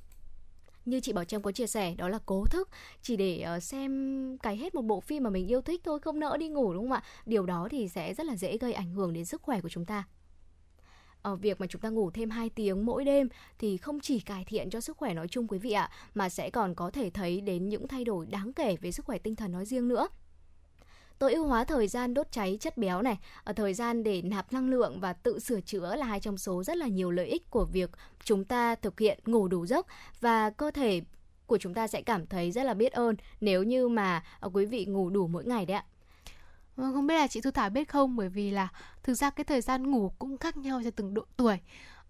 [0.86, 2.70] Như chị Bảo Trâm có chia sẻ đó là cố thức
[3.02, 6.20] chỉ để ờ, xem cái hết một bộ phim mà mình yêu thích thôi không
[6.20, 7.04] nỡ đi ngủ đúng không ạ?
[7.26, 9.86] Điều đó thì sẽ rất là dễ gây ảnh hưởng đến sức khỏe của chúng
[9.86, 10.04] ta
[11.26, 14.46] ở việc mà chúng ta ngủ thêm 2 tiếng mỗi đêm thì không chỉ cải
[14.48, 17.42] thiện cho sức khỏe nói chung quý vị ạ, mà sẽ còn có thể thấy
[17.42, 20.08] đến những thay đổi đáng kể về sức khỏe tinh thần nói riêng nữa
[21.20, 24.54] tối ưu hóa thời gian đốt cháy chất béo này ở thời gian để nạp
[24.54, 27.50] năng lượng và tự sửa chữa là hai trong số rất là nhiều lợi ích
[27.50, 27.92] của việc
[28.24, 29.86] chúng ta thực hiện ngủ đủ giấc
[30.22, 31.02] và cơ thể
[31.46, 34.66] của chúng ta sẽ cảm thấy rất là biết ơn nếu như mà ờ, quý
[34.66, 35.86] vị ngủ đủ mỗi ngày đấy ạ.
[36.76, 38.68] Vâng, không biết là chị Thu Thảo biết không bởi vì là
[39.04, 41.58] thực ra cái thời gian ngủ cũng khác nhau cho từng độ tuổi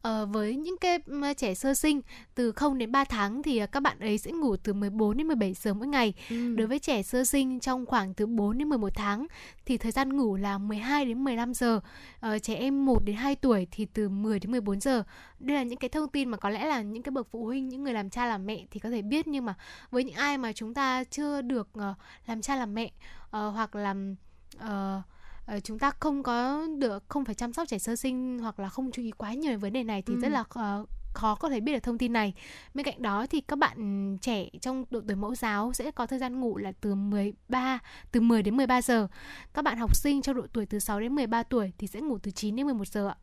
[0.01, 0.99] ờ, với những cái
[1.38, 2.01] trẻ sơ sinh
[2.36, 5.28] từ 0 đến 3 tháng thì ờ, các bạn ấy sẽ ngủ từ 14 đến
[5.28, 6.13] 17 giờ mỗi ngày.
[6.30, 6.56] Ừ.
[6.56, 9.28] Đối với trẻ sơ sinh trong khoảng từ 4 đến 11 tháng
[9.65, 11.80] thì thời gian ngủ là 12 đến 15 giờ.
[12.19, 15.04] Ờ, trẻ em 1 đến 2 tuổi thì từ 10 đến 14 giờ.
[15.39, 17.69] Đây là những cái thông tin mà có lẽ là những cái bậc phụ huynh,
[17.69, 19.54] những người làm cha làm mẹ thì có thể biết nhưng mà
[19.91, 21.93] với những ai mà chúng ta chưa được ờ,
[22.25, 22.91] làm cha làm mẹ
[23.32, 24.15] ờ, hoặc làm
[24.60, 25.02] ờ,
[25.46, 28.70] ờ, chúng ta không có được không phải chăm sóc trẻ sơ sinh hoặc là
[28.70, 30.20] không chú ý quá nhiều về vấn đề này thì Ừ.
[30.20, 32.34] rất là ờ, khó có thể biết được thông tin này.
[32.74, 36.20] Bên cạnh đó thì các bạn trẻ trong độ tuổi mẫu giáo sẽ có thời
[36.20, 37.80] gian ngủ là từ 13
[38.12, 39.08] từ 10 đến 13 giờ.
[39.54, 42.18] Các bạn học sinh trong độ tuổi từ 6 đến 13 tuổi thì sẽ ngủ
[42.18, 43.15] từ 9 đến 11 giờ ạ.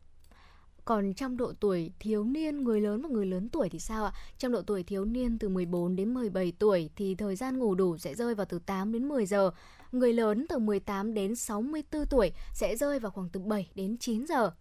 [0.85, 4.11] Còn trong độ tuổi thiếu niên, người lớn và người lớn tuổi thì sao ạ?
[4.37, 7.97] Trong độ tuổi thiếu niên từ 14 đến 17 tuổi thì thời gian ngủ đủ
[7.97, 9.51] sẽ rơi vào từ 8 đến 10 giờ.
[9.93, 14.25] Người lớn từ 18 đến 64 tuổi sẽ rơi vào khoảng từ 7 đến 9
[14.27, 14.51] giờ.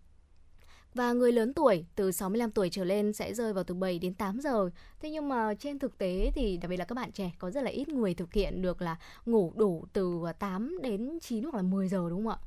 [0.95, 4.15] Và người lớn tuổi từ 65 tuổi trở lên sẽ rơi vào từ 7 đến
[4.15, 4.71] 8 giờ.
[5.01, 7.63] Thế nhưng mà trên thực tế thì đặc biệt là các bạn trẻ có rất
[7.63, 11.63] là ít người thực hiện được là ngủ đủ từ 8 đến 9 hoặc là
[11.63, 12.39] 10 giờ, đúng không ạ?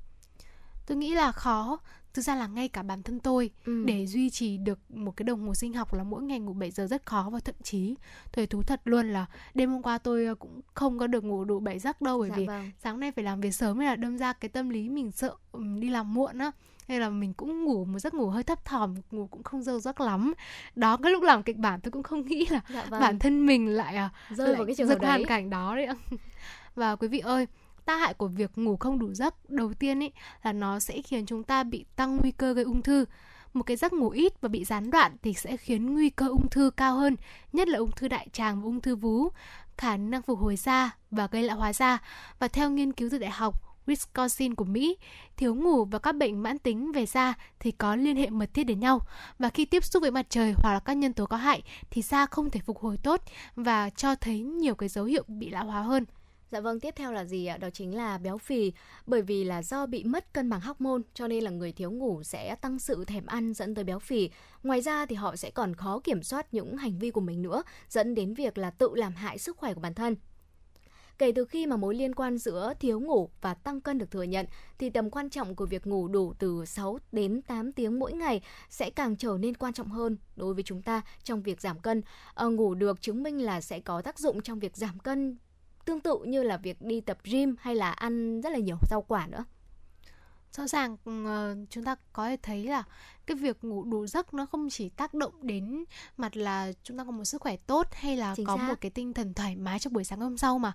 [0.88, 1.80] Tôi nghĩ là khó.
[2.16, 3.84] Thực ra là ngay cả bản thân tôi Ừ.
[3.86, 6.72] để duy trì được một cái đồng hồ sinh học là mỗi ngày ngủ 7
[6.72, 7.96] giờ rất khó và thậm chí
[8.36, 11.44] tôi thú thật luôn là đêm hôm qua tôi ờ, cũng không có được ngủ
[11.46, 12.72] đủ 7 giấc đâu bởi Dạ vì vâng.
[12.84, 15.36] sáng nay phải làm việc sớm nên là đâm ra cái tâm lý mình sợ
[15.80, 16.52] đi làm muộn á
[16.88, 19.80] nên là mình cũng ngủ một giấc ngủ hơi thấp thỏm ngủ cũng không sâu
[19.80, 20.34] giấc lắm
[20.76, 23.02] đó cái lúc làm kịch bản tôi cũng không nghĩ là Dạ vâng.
[23.02, 25.26] bản thân mình lại à, rơi vào cái trường hợp hoàn đấy.
[25.28, 25.88] cảnh đó đấy
[26.76, 27.48] và quý vị ơi
[27.86, 30.12] tác hại của việc ngủ không đủ giấc đầu tiên ấy
[30.44, 33.06] là nó sẽ khiến chúng ta bị tăng nguy cơ gây ung thư.
[33.54, 36.50] Một cái giấc ngủ ít và bị gián đoạn thì sẽ khiến nguy cơ ung
[36.50, 37.16] thư cao hơn
[37.54, 39.30] nhất là ung thư đại tràng và ung thư vú
[39.78, 41.98] khả năng phục hồi da và gây lão hóa da.
[42.40, 44.98] Và theo nghiên cứu từ đại học Wisconsin của Mỹ,
[45.38, 48.64] thiếu ngủ và các bệnh mãn tính về da thì có liên hệ mật thiết
[48.64, 49.00] đến nhau.
[49.40, 52.02] Và khi tiếp xúc với mặt trời hoặc là các nhân tố có hại thì
[52.02, 53.22] da không thể phục hồi tốt
[53.56, 56.06] và cho thấy nhiều cái dấu hiệu bị lão hóa hơn.
[56.52, 57.58] Dạ vâng, tiếp theo là gì ạ?
[57.58, 58.74] Đó chính là béo phì.
[59.06, 62.24] Bởi vì là do bị mất cân bằng hormone cho nên là người thiếu ngủ
[62.24, 64.30] sẽ tăng sự thèm ăn dẫn tới béo phì.
[64.64, 67.64] Ngoài ra thì họ sẽ còn khó kiểm soát những hành vi của mình nữa,
[67.90, 70.16] dẫn đến việc là tự làm hại sức khỏe của bản thân.
[71.18, 74.24] Kể từ khi mà mối liên quan giữa thiếu ngủ và tăng cân được thừa
[74.24, 74.46] nhận
[74.78, 78.42] thì tầm quan trọng của việc ngủ đủ từ 6 đến 8 tiếng mỗi ngày
[78.70, 82.02] sẽ càng trở nên quan trọng hơn đối với chúng ta trong việc giảm cân.
[82.34, 85.38] À, ngủ được chứng minh là sẽ có tác dụng trong việc giảm cân
[85.86, 89.02] tương tự như là việc đi tập gym hay là ăn rất là nhiều rau
[89.02, 89.46] quả nữa.
[90.58, 92.84] rõ ràng ờ, chúng ta có thể thấy là
[93.26, 95.84] cái việc ngủ đủ giấc nó không chỉ tác động đến
[96.18, 98.68] mặt là chúng ta có một sức khỏe tốt hay là Chính có xác.
[98.68, 100.74] một cái tinh thần thoải mái cho buổi sáng hôm sau mà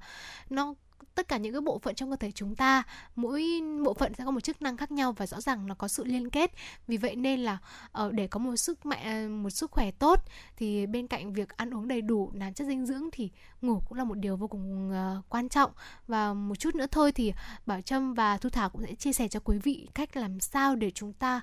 [0.51, 0.75] nó
[1.15, 2.83] tất cả những cái bộ phận trong cơ thể chúng ta,
[3.17, 5.89] mỗi bộ phận sẽ có một chức năng khác nhau và rõ ràng nó có
[5.89, 6.51] sự liên kết.
[6.87, 7.59] Vì vậy nên là
[7.93, 10.21] ờ, để có một sức mạnh ờ, một sức khỏe tốt
[10.57, 13.31] thì bên cạnh việc ăn uống đầy đủ làm chất dinh dưỡng thì
[13.63, 15.71] ngủ cũng là một điều vô cùng ờ, quan trọng.
[16.07, 17.33] Và một chút nữa thôi thì
[17.67, 20.77] Bảo Trâm và Thu Thảo cũng sẽ chia sẻ cho quý vị cách làm sao
[20.77, 21.41] để chúng ta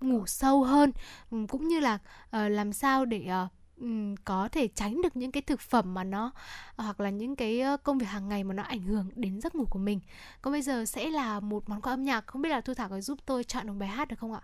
[0.00, 0.92] ngủ sâu hơn
[1.48, 1.98] cũng như là
[2.30, 3.28] làm sao để
[4.24, 6.32] có thể tránh được những cái thực phẩm mà nó
[6.76, 9.54] à, hoặc là những cái công việc hàng ngày mà nó ảnh hưởng đến giấc
[9.54, 10.00] ngủ của mình.
[10.42, 12.88] Còn bây giờ sẽ là một món quà âm nhạc, không biết là Thu Thảo
[12.88, 14.40] có giúp tôi chọn một bài hát được không ạ?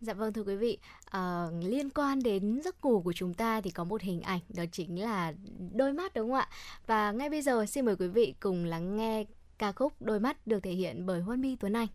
[0.00, 0.78] Dạ vâng thưa quý vị,
[1.10, 4.64] ờ, liên quan đến giấc ngủ của chúng ta thì có một hình ảnh đó
[4.72, 5.32] chính là
[5.72, 6.48] đôi mắt đúng không ạ?
[6.86, 9.24] Và ngay bây giờ xin mời quý vị cùng lắng nghe
[9.58, 11.88] ca khúc Đôi mắt được thể hiện bởi Huân My Tuấn Anh.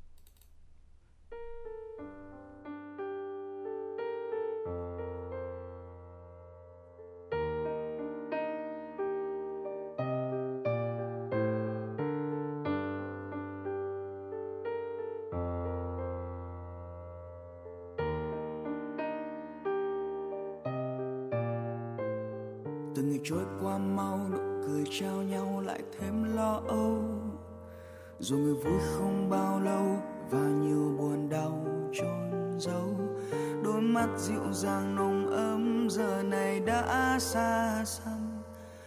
[23.11, 24.37] Ngày trôi qua mau, nụ
[24.67, 27.03] cười trao nhau lại thêm lo âu.
[28.19, 29.85] Dù người vui không bao lâu
[30.29, 32.95] và nhiều buồn đau trôn giấu,
[33.63, 38.43] đôi mắt dịu dàng nồng ấm giờ này đã xa xăm.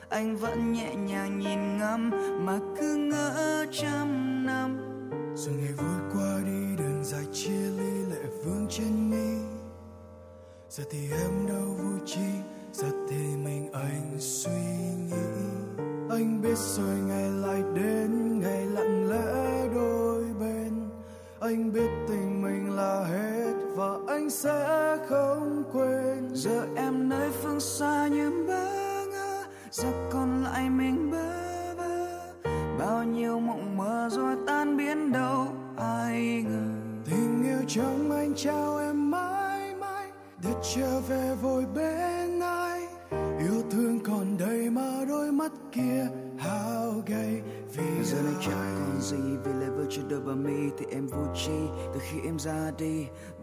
[0.09, 2.11] Anh vẫn nhẹ nhàng nhìn ngắm
[2.47, 4.07] mà cứ ngỡ trăm
[4.47, 4.79] năm.
[5.35, 9.45] Rồi ngày vui qua đi, đường dài chia ly lệ vương trên mi.
[10.68, 12.43] Giờ thì em đâu vui chi?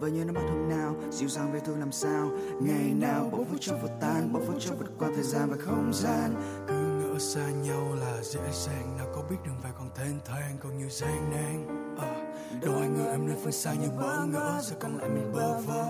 [0.02, 2.30] Với như nó bắt hôm nào Dịu dàng về thương làm sao.
[2.62, 5.58] Ngày nào bỗng phút chốc vượt tan Bỗng phút chốc vượt qua thời gian và
[5.60, 6.34] không gian.
[6.68, 8.98] Cứ ngỡ xa nhau là dễ dàng.
[8.98, 12.88] Nào có biết đường về còn thênh thang còn nhiều gian nan à, đâu ai
[12.90, 15.86] ngờ em nơi phương xa như bỡ ngỡ giờ còn lại mình bơ vơ.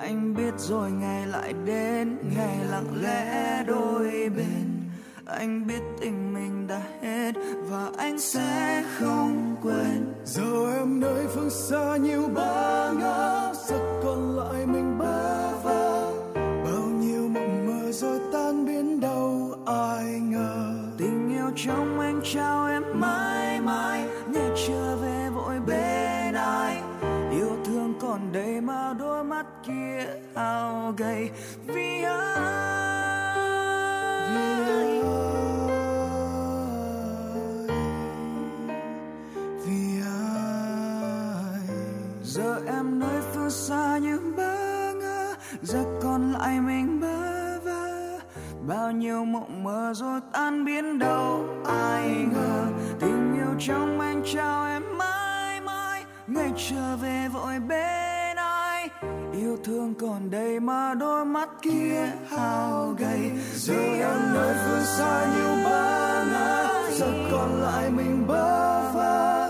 [0.00, 4.77] Anh biết rồi ngày lại đến ngày lặng lẽ đôi bên
[5.28, 7.32] anh biết tình mình đã hết
[7.68, 10.14] và anh sẽ không quên.
[10.24, 16.12] Giờ em nơi phương xa nhiều bỡ ngỡ giờ còn lại mình bơ vơ.
[16.34, 20.74] Bao nhiêu mộng mơ rồi tan biến đâu ai ngờ.
[20.98, 26.82] Tình yêu trong anh trao em mãi mãi nhớ trở về vội bên ai.
[27.30, 31.30] Yêu thương còn đây mà đôi mắt kia hao gầy
[31.66, 32.67] vì ai
[49.18, 52.64] yêu mộng mơ rồi tan biến đâu ai ngờ.
[53.00, 58.88] Tình yêu trong anh trao em mãi mãi, ngày trở về vội bên ai.
[59.32, 63.30] Yêu thương còn đây mà đôi mắt kia hao gầy.
[63.54, 69.48] Giờ em nơi phương xa nhiều ba ngã, giờ còn lại mình bơ vơ.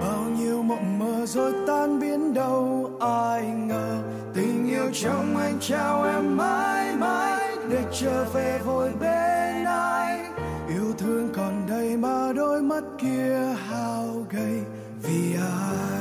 [0.00, 3.96] Bao nhiêu mộng mơ rồi tan biến đâu ai ngờ.
[4.34, 7.29] Tình yêu trong anh trao em mãi mãi
[8.00, 10.20] trở về vội bên ai.
[10.68, 13.38] Yêu thương còn đây mà đôi mắt kia
[13.68, 14.60] hao gầy
[15.02, 15.99] vì ai?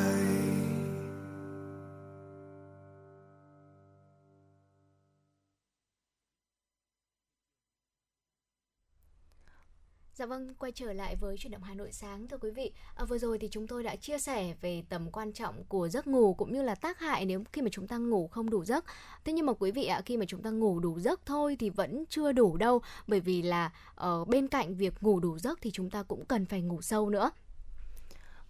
[10.19, 12.71] Dạ vâng, quay trở lại với chuyển động Hà Nội sáng thưa quý vị.
[12.95, 16.07] À, vừa rồi thì chúng tôi đã chia sẻ về tầm quan trọng của giấc
[16.07, 18.85] ngủ cũng như là tác hại nếu khi mà chúng ta ngủ không đủ giấc.
[19.25, 21.69] Thế nhưng mà quý vị ạ, khi mà chúng ta ngủ đủ giấc thôi thì
[21.69, 25.71] vẫn chưa đủ đâu, bởi vì là ở bên cạnh việc ngủ đủ giấc thì
[25.71, 27.31] chúng ta cũng cần phải ngủ sâu nữa.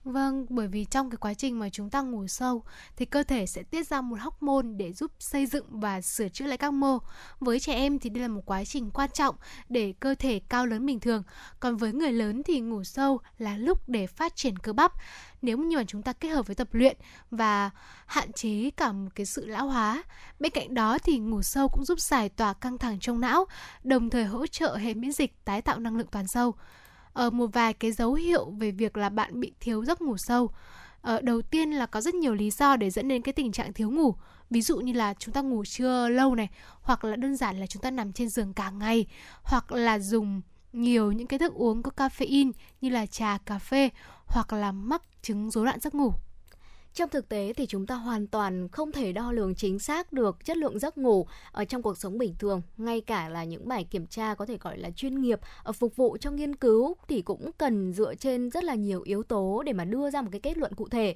[0.03, 2.63] Vâng, bởi vì trong cái quá trình mà chúng ta ngủ sâu
[2.95, 6.45] thì cơ thể sẽ tiết ra một hormone để giúp xây dựng và sửa chữa
[6.45, 6.97] lại các mô.
[7.39, 9.35] Với trẻ em thì đây là một quá trình quan trọng
[9.69, 11.23] để cơ thể cao lớn bình thường.
[11.59, 14.93] Còn với người lớn thì ngủ sâu là lúc để phát triển cơ bắp.
[15.41, 16.97] Nếu như mà chúng ta kết hợp với tập luyện
[17.31, 17.69] và
[18.05, 20.03] hạn chế cả một cái sự lão hóa.
[20.39, 23.45] Bên cạnh đó thì ngủ sâu cũng giúp giải tỏa căng thẳng trong não,
[23.83, 26.55] đồng thời hỗ trợ hệ miễn dịch tái tạo năng lượng toàn sâu
[27.13, 30.43] ở một vài cái dấu hiệu về việc là bạn bị thiếu giấc ngủ sâu.
[30.43, 33.73] uh, đầu tiên là có rất nhiều lý do để dẫn đến cái tình trạng
[33.73, 34.15] thiếu ngủ.
[34.49, 36.49] Ví dụ như là chúng ta ngủ chưa lâu này,
[36.81, 39.05] hoặc là đơn giản là chúng ta nằm trên giường cả ngày,
[39.43, 40.41] hoặc là dùng
[40.73, 42.51] nhiều những cái thức uống có caffeine
[42.81, 43.89] như là trà, cà phê,
[44.25, 46.13] hoặc là mắc chứng rối loạn giấc ngủ.
[46.93, 50.45] Trong thực tế thì chúng ta hoàn toàn không thể đo lường chính xác được
[50.45, 53.83] chất lượng giấc ngủ ở trong cuộc sống bình thường, ngay cả là những bài
[53.83, 57.21] kiểm tra có thể gọi là chuyên nghiệp ờ, phục vụ cho nghiên cứu thì
[57.21, 60.41] cũng cần dựa trên rất là nhiều yếu tố để mà đưa ra một cái
[60.41, 61.15] kết luận cụ thể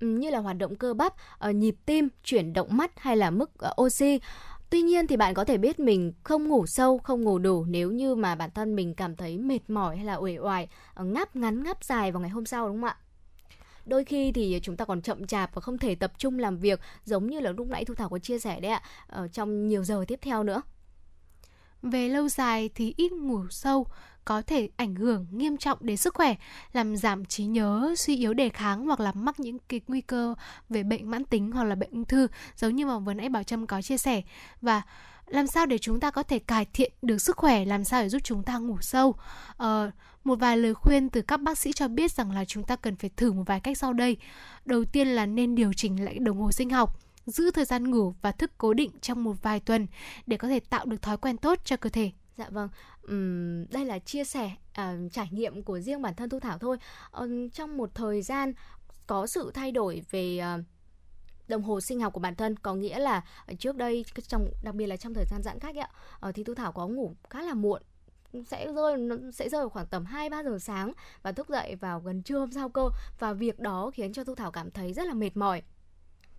[0.00, 3.30] ừ, như là hoạt động cơ bắp, ờ, nhịp tim, chuyển động mắt hay là
[3.30, 4.20] mức ờ, oxy.
[4.70, 7.90] Tuy nhiên thì bạn có thể biết mình không ngủ sâu, không ngủ đủ nếu
[7.92, 10.68] như mà bản thân mình cảm thấy mệt mỏi hay là uể oải,
[11.00, 12.96] ngáp ngắn ngáp dài vào ngày hôm sau đúng không ạ?
[13.86, 16.80] Đôi khi thì chúng ta còn chậm chạp và không thể tập trung làm việc
[17.04, 19.84] giống như là lúc nãy thu thảo có chia sẻ đấy ạ ở trong nhiều
[19.84, 20.62] giờ tiếp theo nữa
[21.82, 23.86] Về lâu dài thì ít ngủ sâu
[24.24, 26.34] có thể ảnh hưởng nghiêm trọng đến sức khỏe,
[26.72, 30.34] làm giảm trí nhớ, suy yếu đề kháng hoặc là mắc những cái nguy cơ
[30.68, 33.42] về bệnh mãn tính hoặc là bệnh ung thư giống như mà vừa nãy Bảo
[33.42, 34.22] Trâm có chia sẻ.
[34.60, 34.82] Và
[35.26, 38.08] làm sao để chúng ta có thể cải thiện được sức khỏe, làm sao để
[38.08, 39.14] giúp chúng ta ngủ sâu.
[39.56, 39.90] Ờ,
[40.24, 42.96] một vài lời khuyên từ các bác sĩ cho biết rằng là chúng ta cần
[42.96, 44.16] phải thử một vài cách sau đây.
[44.64, 48.14] Đầu tiên là nên điều chỉnh lại đồng hồ sinh học giữ thời gian ngủ
[48.22, 49.86] và thức cố định trong một vài tuần
[50.26, 52.10] để có thể tạo được thói quen tốt cho cơ thể.
[52.36, 52.68] Dạ vâng,
[53.02, 54.50] Ừm, đây là chia sẻ
[54.80, 56.76] uh, trải nghiệm của riêng bản thân Thu Thảo thôi.
[57.10, 58.52] Ờ, trong một thời gian
[59.06, 60.64] có sự thay đổi về uh,
[61.48, 64.74] đồng hồ sinh học của bản thân, có nghĩa là ờ, trước đây trong, đặc
[64.74, 65.88] biệt là trong thời gian giãn cách ạ
[66.20, 67.82] ờ, thì Thu Thảo có ngủ khá là muộn,
[68.46, 70.92] sẽ rơi, nó sẽ rơi vào khoảng tầm 2 3 giờ sáng
[71.22, 72.88] và thức dậy vào gần trưa hôm sau cơ.
[73.18, 75.62] Và việc đó khiến cho Thu Thảo cảm thấy rất là mệt mỏi.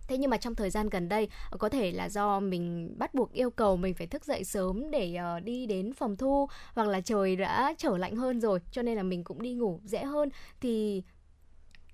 [0.08, 3.14] Thế nhưng mà trong thời gian gần đây ờ, có thể là do mình bắt
[3.14, 7.00] buộc yêu cầu mình phải thức dậy sớm để đi đến phòng thu, hoặc là
[7.00, 10.28] trời đã trở lạnh hơn rồi, cho nên là mình cũng đi ngủ dễ hơn.
[10.60, 11.02] Thì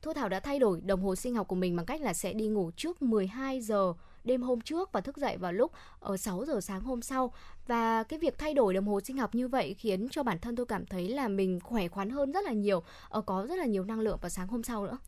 [0.03, 2.32] Thu Thảo đã thay đổi đồng hồ sinh học của mình bằng cách là sẽ
[2.32, 3.92] đi ngủ trước 12 giờ
[4.24, 7.32] đêm hôm trước và thức dậy vào lúc ờ, ở 6 giờ sáng hôm sau.
[7.66, 10.57] Và cái việc thay đổi đồng hồ sinh học như vậy khiến cho bản thân
[10.57, 13.64] tôi cảm thấy là mình khỏe khoắn hơn rất là nhiều ờ, có rất là
[13.64, 14.98] nhiều năng lượng vào sáng hôm sau nữa.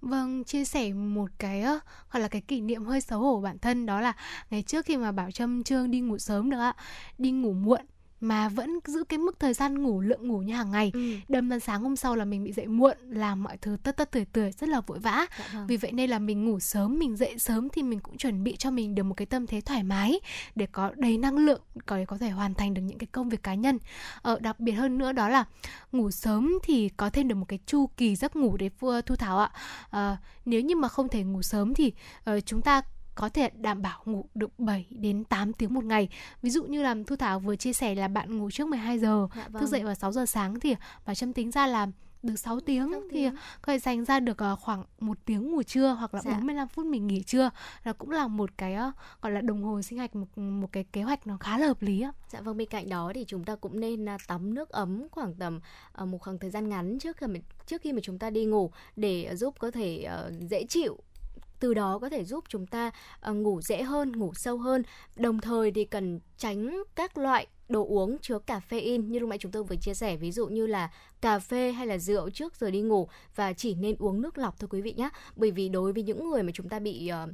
[0.00, 1.78] Vâng, chia sẻ một cái ờ,
[2.12, 4.12] gọi là cái kỷ niệm hơi xấu hổ bản thân đó là
[4.50, 6.74] ngày trước khi mà Bảo Trâm Trương đi ngủ sớm được ạ,
[7.18, 7.80] đi ngủ muộn
[8.20, 11.00] mà vẫn giữ cái mức thời gian ngủ lượng ngủ như hàng ngày ừ.
[11.28, 14.10] đâm ra sáng hôm sau là mình bị dậy muộn làm mọi thứ tất tất
[14.10, 15.66] tưởi tưởi rất là vội vã dạ vâng.
[15.66, 18.56] vì vậy nên là mình ngủ sớm mình dậy sớm thì mình cũng chuẩn bị
[18.56, 20.20] cho mình được một cái tâm thế thoải mái
[20.54, 23.42] để có đầy năng lượng có có thể hoàn thành được những cái công việc
[23.42, 23.78] cá nhân
[24.22, 25.44] ờ, đặc biệt hơn nữa đó là
[25.92, 28.70] ngủ sớm thì có thêm được một cái chu kỳ giấc ngủ để
[29.06, 29.50] thu thảo ạ
[29.90, 31.92] Ờ, nếu như mà không thể ngủ sớm thì
[32.24, 32.82] ờ, chúng ta
[33.18, 36.08] có thể đảm bảo ngủ được 7 đến 8 tiếng một ngày.
[36.42, 39.28] Ví dụ như là Thu Thảo vừa chia sẻ là bạn ngủ trước 12 giờ,
[39.36, 39.60] Dạ vâng.
[39.60, 40.74] thức dậy vào 6 giờ sáng thì
[41.06, 41.86] bà Trâm tính ra là
[42.22, 43.28] được 6 tiếng thì
[43.62, 46.30] có thể dành ra được ờ, khoảng một tiếng ngủ trưa hoặc là Dạ.
[46.32, 47.50] 45 phút mình nghỉ trưa
[47.84, 48.92] là cũng là một cái ờ,
[49.22, 51.82] gọi là đồng hồ sinh học một một cái kế hoạch nó khá là hợp
[51.82, 52.12] lý á.
[52.32, 55.34] Dạ vâng bên cạnh đó thì chúng ta cũng nên à, tắm nước ấm khoảng
[55.34, 55.60] tầm
[55.92, 58.44] à, một khoảng thời gian ngắn trước khi mà trước khi mà chúng ta đi
[58.44, 60.08] ngủ để giúp cơ thể
[60.50, 60.98] dễ chịu
[61.60, 62.90] từ đó có thể giúp chúng ta
[63.30, 64.82] uh, ngủ dễ hơn, ngủ sâu hơn.
[65.16, 69.52] Đồng thời thì cần tránh các loại đồ uống chứa caffeine như lúc nãy chúng
[69.52, 70.90] tôi vừa chia sẻ ví dụ như là
[71.20, 74.58] cà phê hay là rượu trước giờ đi ngủ và chỉ nên uống nước lọc
[74.58, 75.08] thôi quý vị nhé.
[75.36, 77.30] Bởi vì đối với những người mà chúng ta bị uh,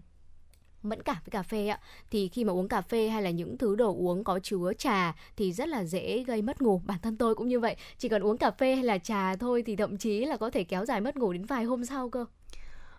[0.85, 3.59] mẫn cảm với cà phê ạ thì khi mà uống cà phê hay là những
[3.59, 7.17] thứ đồ uống có chứa trà thì rất là dễ gây mất ngủ bản thân
[7.17, 9.97] tôi cũng như vậy chỉ cần uống cà phê hay là trà thôi thì thậm
[9.97, 12.25] chí là có thể kéo dài mất ngủ đến vài hôm sau cơ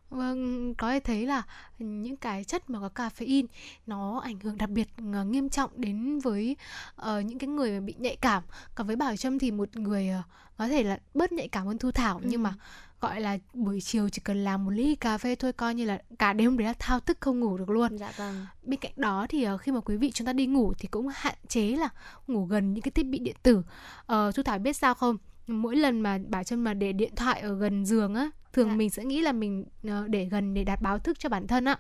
[0.10, 1.44] Vâng, có thể thấy là
[1.80, 3.46] những cái chất mà có caffeine
[3.88, 6.56] nó ảnh hưởng đặc biệt ờ, nghiêm trọng đến với
[6.96, 8.44] ờ, những cái người bị nhạy cảm.
[8.76, 10.22] Còn với Bảo Trâm thì một người ờ,
[10.58, 12.54] có thể là bớt nhạy cảm hơn Thu Thảo nhưng mà
[13.02, 16.02] gọi là buổi chiều chỉ cần làm một ly cà phê thôi coi như là
[16.20, 17.98] cả đêm đấy là thao thức không ngủ được luôn.
[17.98, 20.74] dạ vâng Bên cạnh đó thì ờ, khi mà quý vị chúng ta đi ngủ
[20.80, 21.90] thì cũng hạn chế là
[22.28, 23.62] ngủ gần những cái thiết bị điện tử.
[24.06, 25.18] Ờ, Thu Thảo biết sao không?
[25.48, 28.76] Mỗi lần mà Bảo Trâm mà để điện thoại ở gần giường á, thường Dạ.
[28.76, 31.66] mình sẽ nghĩ là mình ờ, để gần để đặt báo thức cho bản thân
[31.66, 31.80] á.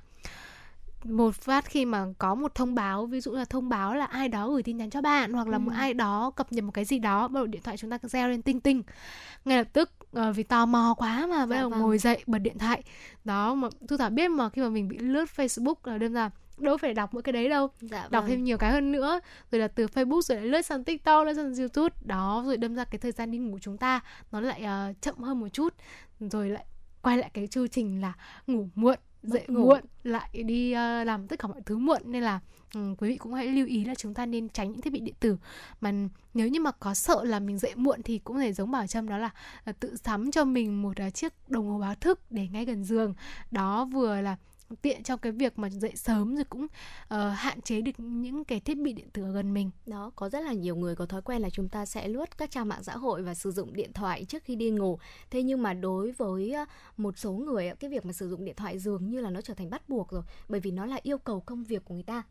[1.03, 4.30] Một phát khi mà có một thông báo, ví dụ là thông báo là ai
[4.30, 5.78] đó gửi tin nhắn cho bạn hoặc là một Ừ.
[5.78, 8.30] ai đó cập nhật một cái gì đó, bắt đầu điện thoại chúng ta reo
[8.30, 8.84] lên tinh tinh.
[9.45, 11.80] Ngay lập tức ờ, vì tò mò quá mà bắt Dạ đầu vâng.
[11.80, 12.84] ngồi dậy bật điện thoại.
[13.24, 16.30] Đó mà Thu Thảo biết mà khi mà mình bị lướt Facebook là đâm ra
[16.58, 17.70] đâu phải đọc mỗi cái đấy đâu.
[17.82, 18.30] Dạ đọc vâng.
[18.30, 19.20] thêm nhiều cái hơn nữa
[19.51, 21.95] rồi là từ Facebook rồi lại lướt sang TikTok lướt sang YouTube.
[22.01, 23.99] Đó rồi đâm ra cái thời gian đi ngủ chúng ta
[24.32, 25.74] nó lại ờ, chậm hơn một chút.
[26.20, 26.66] Rồi lại
[27.01, 28.14] quay lại cái chu trình là
[28.47, 29.60] ngủ muộn dậy ngủ.
[29.60, 32.01] muộn lại đi ờ, làm tất cả mọi thứ muộn.
[32.06, 32.39] Nên là
[32.74, 34.99] ừ, quý vị cũng hãy lưu ý là chúng ta nên tránh những thiết bị
[34.99, 35.38] điện tử.
[35.82, 35.91] Mà
[36.34, 39.10] nếu như mà có sợ là mình dậy muộn thì cũng thể giống bảo trâm
[39.10, 39.30] đó là
[39.66, 42.84] ờ, tự sắm cho mình một ờ, chiếc đồng hồ báo thức để ngay gần
[42.84, 43.14] giường.
[43.51, 44.36] Đó vừa là
[44.82, 46.70] tiện trong cái việc mà dậy sớm rồi cũng uh,
[47.36, 50.39] hạn chế được những cái thiết bị điện tử ở gần mình Đó, có rất
[50.39, 52.97] là nhiều người có thói quen là chúng ta sẽ lướt các trang mạng xã
[52.97, 54.99] hội và sử dụng điện thoại trước khi đi ngủ.
[55.32, 56.66] Thế nhưng mà đối với ờ,
[56.97, 59.53] một số người cái việc mà sử dụng điện thoại dường như là nó trở
[59.53, 62.24] thành bắt buộc rồi, bởi vì nó là yêu cầu công việc của người ta.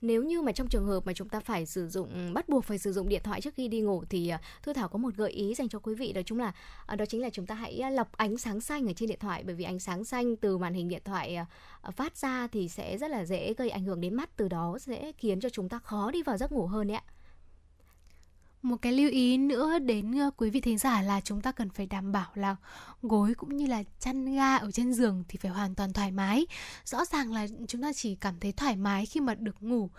[0.00, 2.78] Nếu như mà trong trường hợp mà chúng ta phải sử dụng, bắt buộc phải
[2.78, 5.30] sử dụng điện thoại trước khi đi ngủ thì à, Thu Thảo có một gợi
[5.30, 6.52] ý dành cho quý vị, đó chính là
[6.86, 9.18] à, đó chính là chúng ta hãy à, lọc ánh sáng xanh ở trên điện
[9.20, 11.38] thoại bởi vì ánh sáng xanh từ màn hình điện thoại
[11.92, 15.12] phát ra thì sẽ rất là dễ gây ảnh hưởng đến mắt, từ đó sẽ
[15.18, 17.02] khiến cho chúng ta khó đi vào giấc ngủ hơn đấy ạ
[18.68, 21.70] một cái lưu ý nữa đến ờ, quý vị thính giả là chúng ta cần
[21.70, 22.56] phải đảm bảo là
[23.02, 26.46] gối cũng như là chăn ga ở trên giường thì phải hoàn toàn thoải mái
[26.84, 29.90] rõ ràng là chúng ta chỉ cảm thấy thoải mái khi mà được ngủ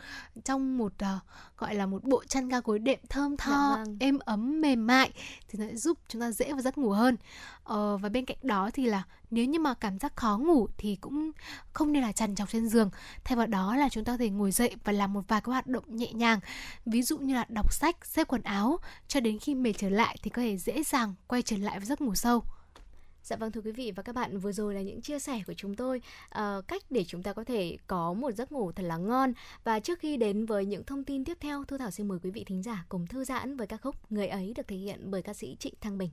[0.46, 1.20] trong một ờ,
[1.58, 3.98] gọi là một bộ chăn ga gối đệm thơm tho Dạ vâng.
[4.00, 5.12] êm ấm mềm mại
[5.48, 7.18] thì nó sẽ giúp chúng ta dễ vào giấc ngủ hơn
[7.64, 10.96] ờ, và bên cạnh đó thì là nếu như mà cảm giác khó ngủ thì
[10.96, 11.32] cũng
[11.74, 12.90] không nên là trằn trọc trên giường.
[13.24, 15.52] Thay vào đó là chúng ta có thể ngồi dậy và làm một vài các
[15.52, 16.40] hoạt động nhẹ nhàng.
[16.86, 20.18] Ví dụ như là đọc sách xếp quần áo cho đến khi mệt trở lại
[20.24, 22.44] thì có thể dễ dàng quay trở lại với giấc ngủ sâu.
[23.28, 25.54] Dạ vâng thưa quý vị và các bạn vừa rồi là những chia sẻ của
[25.54, 28.98] chúng tôi ờ, cách để chúng ta có thể có một giấc ngủ thật là
[28.98, 29.34] ngon.
[29.64, 32.32] Và trước khi đến với những thông tin tiếp theo Thu Thảo xin mời quý
[32.32, 35.22] vị thính giả cùng thư giãn với ca khúc Người ấy được thể hiện bởi
[35.22, 36.10] ca sĩ Trịnh Thăng Bình.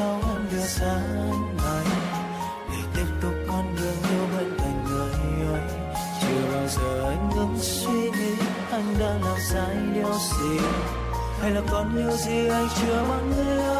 [0.00, 1.00] Sau em đưa xa
[1.56, 1.84] ngày
[2.70, 5.12] để tiếp tục con đường yêu bên cạnh người
[5.52, 5.60] ơi.
[6.22, 8.34] Chưa bao giờ anh ngừng suy nghĩ,
[8.70, 10.58] anh đã làm sai điều gì?
[11.40, 13.79] Hay là còn điều gì anh chưa bằng người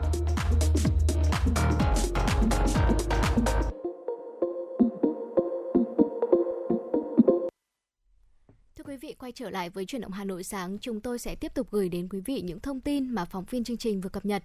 [9.31, 11.89] Quay trở lại với chuyển động Hà Nội sáng, chúng tôi sẽ tiếp tục gửi
[11.89, 14.43] đến quý vị những thông tin mà phóng viên chương trình vừa cập nhật.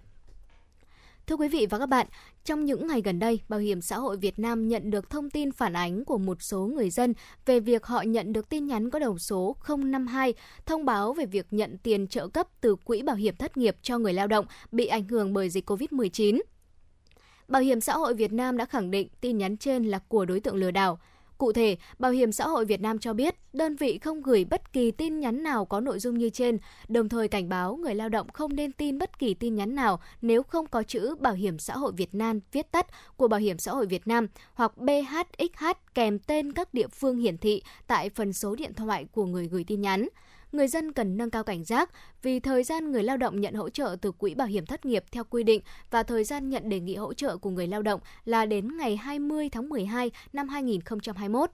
[1.27, 2.07] Thưa quý vị và các bạn,
[2.43, 5.51] trong những ngày gần đây, Bảo hiểm xã hội Việt Nam nhận được thông tin
[5.51, 7.13] phản ánh của một số người dân
[7.45, 10.33] về việc họ nhận được tin nhắn có đầu số 052
[10.65, 13.97] thông báo về việc nhận tiền trợ cấp từ Quỹ Bảo hiểm thất nghiệp cho
[13.97, 16.41] người lao động bị ảnh hưởng bởi dịch COVID-19.
[17.47, 20.39] Bảo hiểm xã hội Việt Nam đã khẳng định tin nhắn trên là của đối
[20.39, 20.99] tượng lừa đảo.
[21.37, 24.73] Cụ thể, Bảo hiểm xã hội Việt Nam cho biết đơn vị không gửi bất
[24.73, 26.57] kỳ tin nhắn nào có nội dung như trên,
[26.87, 29.99] đồng thời cảnh báo người lao động không nên tin bất kỳ tin nhắn nào
[30.21, 33.57] nếu không có chữ Bảo hiểm xã hội Việt Nam viết tắt của Bảo hiểm
[33.57, 38.33] xã hội Việt Nam hoặc BHXH kèm tên các địa phương hiển thị tại phần
[38.33, 40.07] số điện thoại của người gửi tin nhắn
[40.51, 41.89] người dân cần nâng cao cảnh giác
[42.21, 45.03] vì thời gian người lao động nhận hỗ trợ từ quỹ bảo hiểm thất nghiệp
[45.11, 47.99] theo quy định và thời gian nhận đề nghị hỗ trợ của người lao động
[48.25, 51.51] là đến ngày 20 tháng 12 năm 2021.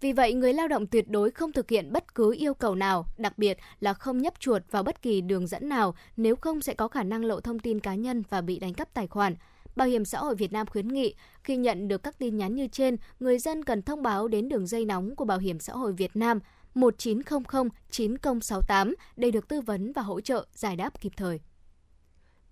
[0.00, 3.06] Vì vậy, người lao động tuyệt đối không thực hiện bất cứ yêu cầu nào,
[3.16, 6.74] đặc biệt là không nhấp chuột vào bất kỳ đường dẫn nào, nếu không sẽ
[6.74, 9.34] có khả năng lộ thông tin cá nhân và bị đánh cắp tài khoản.
[9.76, 12.68] Bảo hiểm xã hội Việt Nam khuyến nghị khi nhận được các tin nhắn như
[12.72, 15.92] trên, người dân cần thông báo đến đường dây nóng của Bảo hiểm xã hội
[15.92, 16.40] Việt Nam
[16.80, 21.40] 1900 9068 để được tư vấn và hỗ trợ giải đáp kịp thời.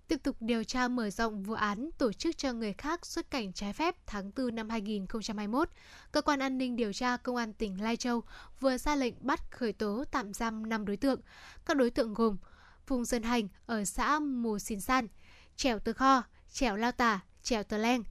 [0.07, 3.53] Tiếp tục điều tra mở rộng vụ án tổ chức cho người khác xuất cảnh
[3.53, 5.69] trái phép tháng 4 năm 2021,
[6.11, 8.21] Cơ quan An ninh Điều tra Công an tỉnh Lai Châu
[8.59, 11.21] vừa ra lệnh bắt khởi tố tạm giam 5 đối tượng.
[11.65, 12.37] Các đối tượng gồm
[12.85, 15.07] Phùng Dân Hành ở xã Mù Xin San,
[15.55, 18.03] Trẻo Tờ Kho, Trẻo Lao Tả, Trẻo Tờ Leng,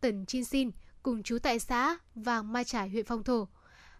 [0.00, 0.70] Tần Chin Xin,
[1.02, 3.48] cùng chú tại xã Vàng Mai Trải, huyện Phong Thổ.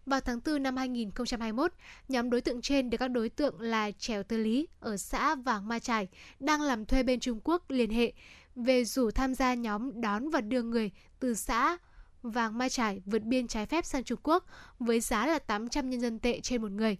[0.07, 1.72] Vào tháng 4 năm 2021,
[2.09, 5.68] nhóm đối tượng trên được các đối tượng là Trèo Tư Lý ở xã Vàng
[5.68, 6.09] Ma Trải
[6.40, 8.12] đang làm thuê bên Trung Quốc liên hệ
[8.55, 10.90] về rủ tham gia nhóm đón và đưa người
[11.20, 11.76] từ xã
[12.22, 14.44] Vàng Ma Trải vượt biên trái phép sang Trung Quốc
[14.78, 16.98] với giá là 800 nhân dân tệ trên một người.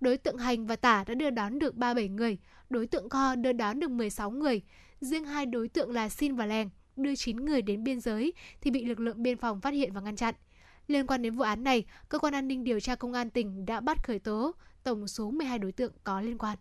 [0.00, 2.38] Đối tượng Hành và Tả đã đưa đón được 37 người,
[2.70, 4.62] đối tượng Kho đưa đón được 16 người.
[5.00, 8.70] Riêng hai đối tượng là Xin và Lèng đưa 9 người đến biên giới thì
[8.70, 10.34] bị lực lượng biên phòng phát hiện và ngăn chặn.
[10.88, 13.66] Liên quan đến vụ án này, cơ quan an ninh điều tra công an tỉnh
[13.66, 16.58] đã bắt khởi tố tổng số 12 đối tượng có liên quan.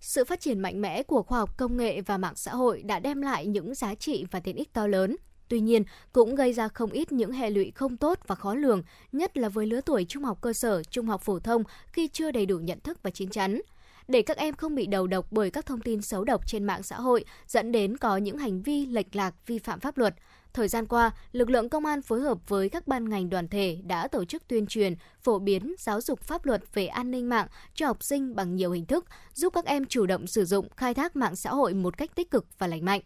[0.00, 2.98] Sự phát triển mạnh mẽ của khoa học công nghệ và mạng xã hội đã
[2.98, 5.16] đem lại những giá trị và tiện ích to lớn.
[5.48, 8.82] Tuy nhiên, cũng gây ra không ít những hệ lụy không tốt và khó lường,
[9.12, 12.30] nhất là với lứa tuổi trung học cơ sở, trung học phổ thông khi chưa
[12.30, 13.60] đầy đủ nhận thức và chín chắn.
[14.08, 16.82] Để các em không bị đầu độc bởi các thông tin xấu độc trên mạng
[16.82, 20.14] xã hội dẫn đến có những hành vi lệch lạc vi phạm pháp luật,
[20.54, 23.78] Thời gian qua, lực lượng công an phối hợp với các ban ngành đoàn thể
[23.84, 27.46] đã tổ chức tuyên truyền, phổ biến giáo dục pháp luật về an ninh mạng
[27.74, 30.94] cho học sinh bằng nhiều hình thức, giúp các em chủ động sử dụng, khai
[30.94, 33.00] thác mạng xã hội một cách tích cực và lành mạnh.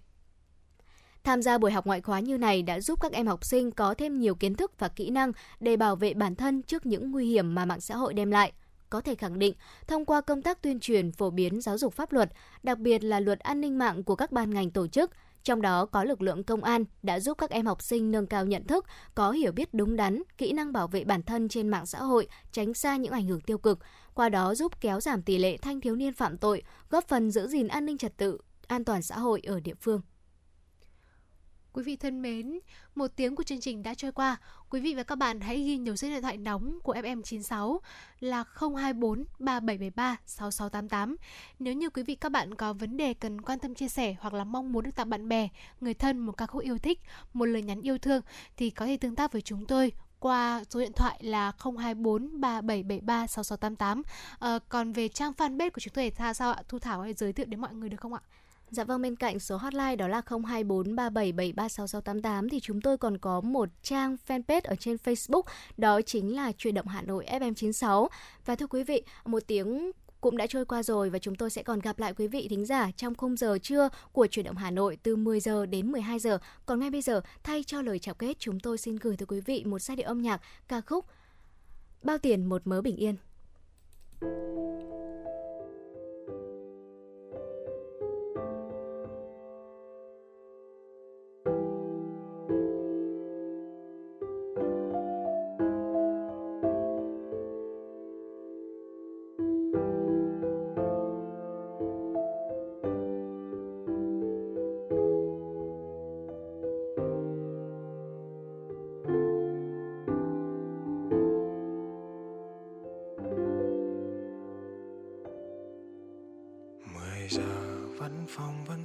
[1.24, 3.94] Tham gia buổi học ngoại khóa như này đã giúp các em học sinh có
[3.94, 7.26] thêm nhiều kiến thức và kỹ năng để bảo vệ bản thân trước những nguy
[7.26, 8.52] hiểm mà mạng xã hội đem lại
[8.90, 9.54] có thể khẳng định
[9.86, 12.32] thông qua công tác tuyên truyền phổ biến giáo dục pháp luật,
[12.62, 15.10] đặc biệt là luật an ninh mạng của các ban ngành tổ chức,
[15.48, 18.46] trong đó có lực lượng công an đã giúp các em học sinh nâng cao
[18.46, 21.86] nhận thức, có hiểu biết đúng đắn, kỹ năng bảo vệ bản thân trên mạng
[21.86, 23.78] xã hội, tránh xa những ảnh hưởng tiêu cực,
[24.14, 27.48] qua đó giúp kéo giảm tỷ lệ thanh thiếu niên phạm tội, góp phần giữ
[27.48, 30.00] gìn an ninh trật tự, an toàn xã hội ở địa phương.
[31.72, 32.58] Quý vị thân mến,
[32.94, 34.36] một tiếng của chương trình đã trôi qua.
[34.70, 37.78] Quý vị và các bạn hãy ghi nhiều số điện thoại nóng của FM96
[38.20, 41.16] là 024 3773 6688.
[41.58, 44.34] Nếu như quý vị các bạn có vấn đề cần quan tâm chia sẻ hoặc
[44.34, 45.48] là mong muốn được tặng bạn bè,
[45.80, 47.00] người thân một ca khúc yêu thích,
[47.32, 48.22] một lời nhắn yêu thương
[48.56, 53.26] thì có thể tương tác với chúng tôi qua số điện thoại là 024 3773
[53.26, 54.02] 6688.
[54.38, 56.62] À, còn về trang fanpage của chúng tôi thì sao, sao ạ?
[56.68, 58.20] Thu Thảo hãy giới thiệu đến mọi người được không ạ?
[58.70, 63.68] Dạ vâng, bên cạnh số hotline đó là 02437736688 thì chúng tôi còn có một
[63.82, 65.42] trang fanpage ở trên Facebook,
[65.76, 68.08] đó chính là Truyền động Hà Nội FM96.
[68.44, 71.62] Và thưa quý vị, một tiếng cũng đã trôi qua rồi và chúng tôi sẽ
[71.62, 74.70] còn gặp lại quý vị thính giả trong khung giờ trưa của Truyền động Hà
[74.70, 76.38] Nội từ 10 giờ đến 12 giờ.
[76.66, 79.40] Còn ngay bây giờ, thay cho lời chào kết, chúng tôi xin gửi tới quý
[79.40, 81.04] vị một giai điệu âm nhạc ca khúc
[82.02, 83.16] Bao tiền một mớ bình yên.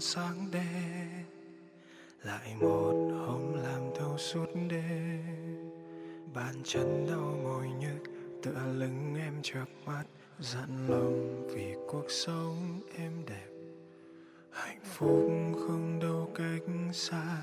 [0.06, 1.26] Sáng đèn
[2.24, 5.70] lại một hôm làm thâu suốt đêm
[6.34, 8.12] bàn chân đau mỏi nhức,
[8.44, 10.04] tựa lưng em chợp mắt,
[10.40, 13.48] dặn lòng vì cuộc sống em đẹp.
[14.52, 15.32] Hạnh phúc
[15.68, 17.42] không đâu cách xa,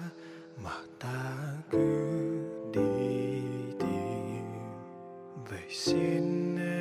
[0.64, 1.36] mà ta
[1.70, 2.10] cứ
[2.74, 3.40] đi
[3.80, 4.44] tìm.
[5.50, 6.79] Vậy xin em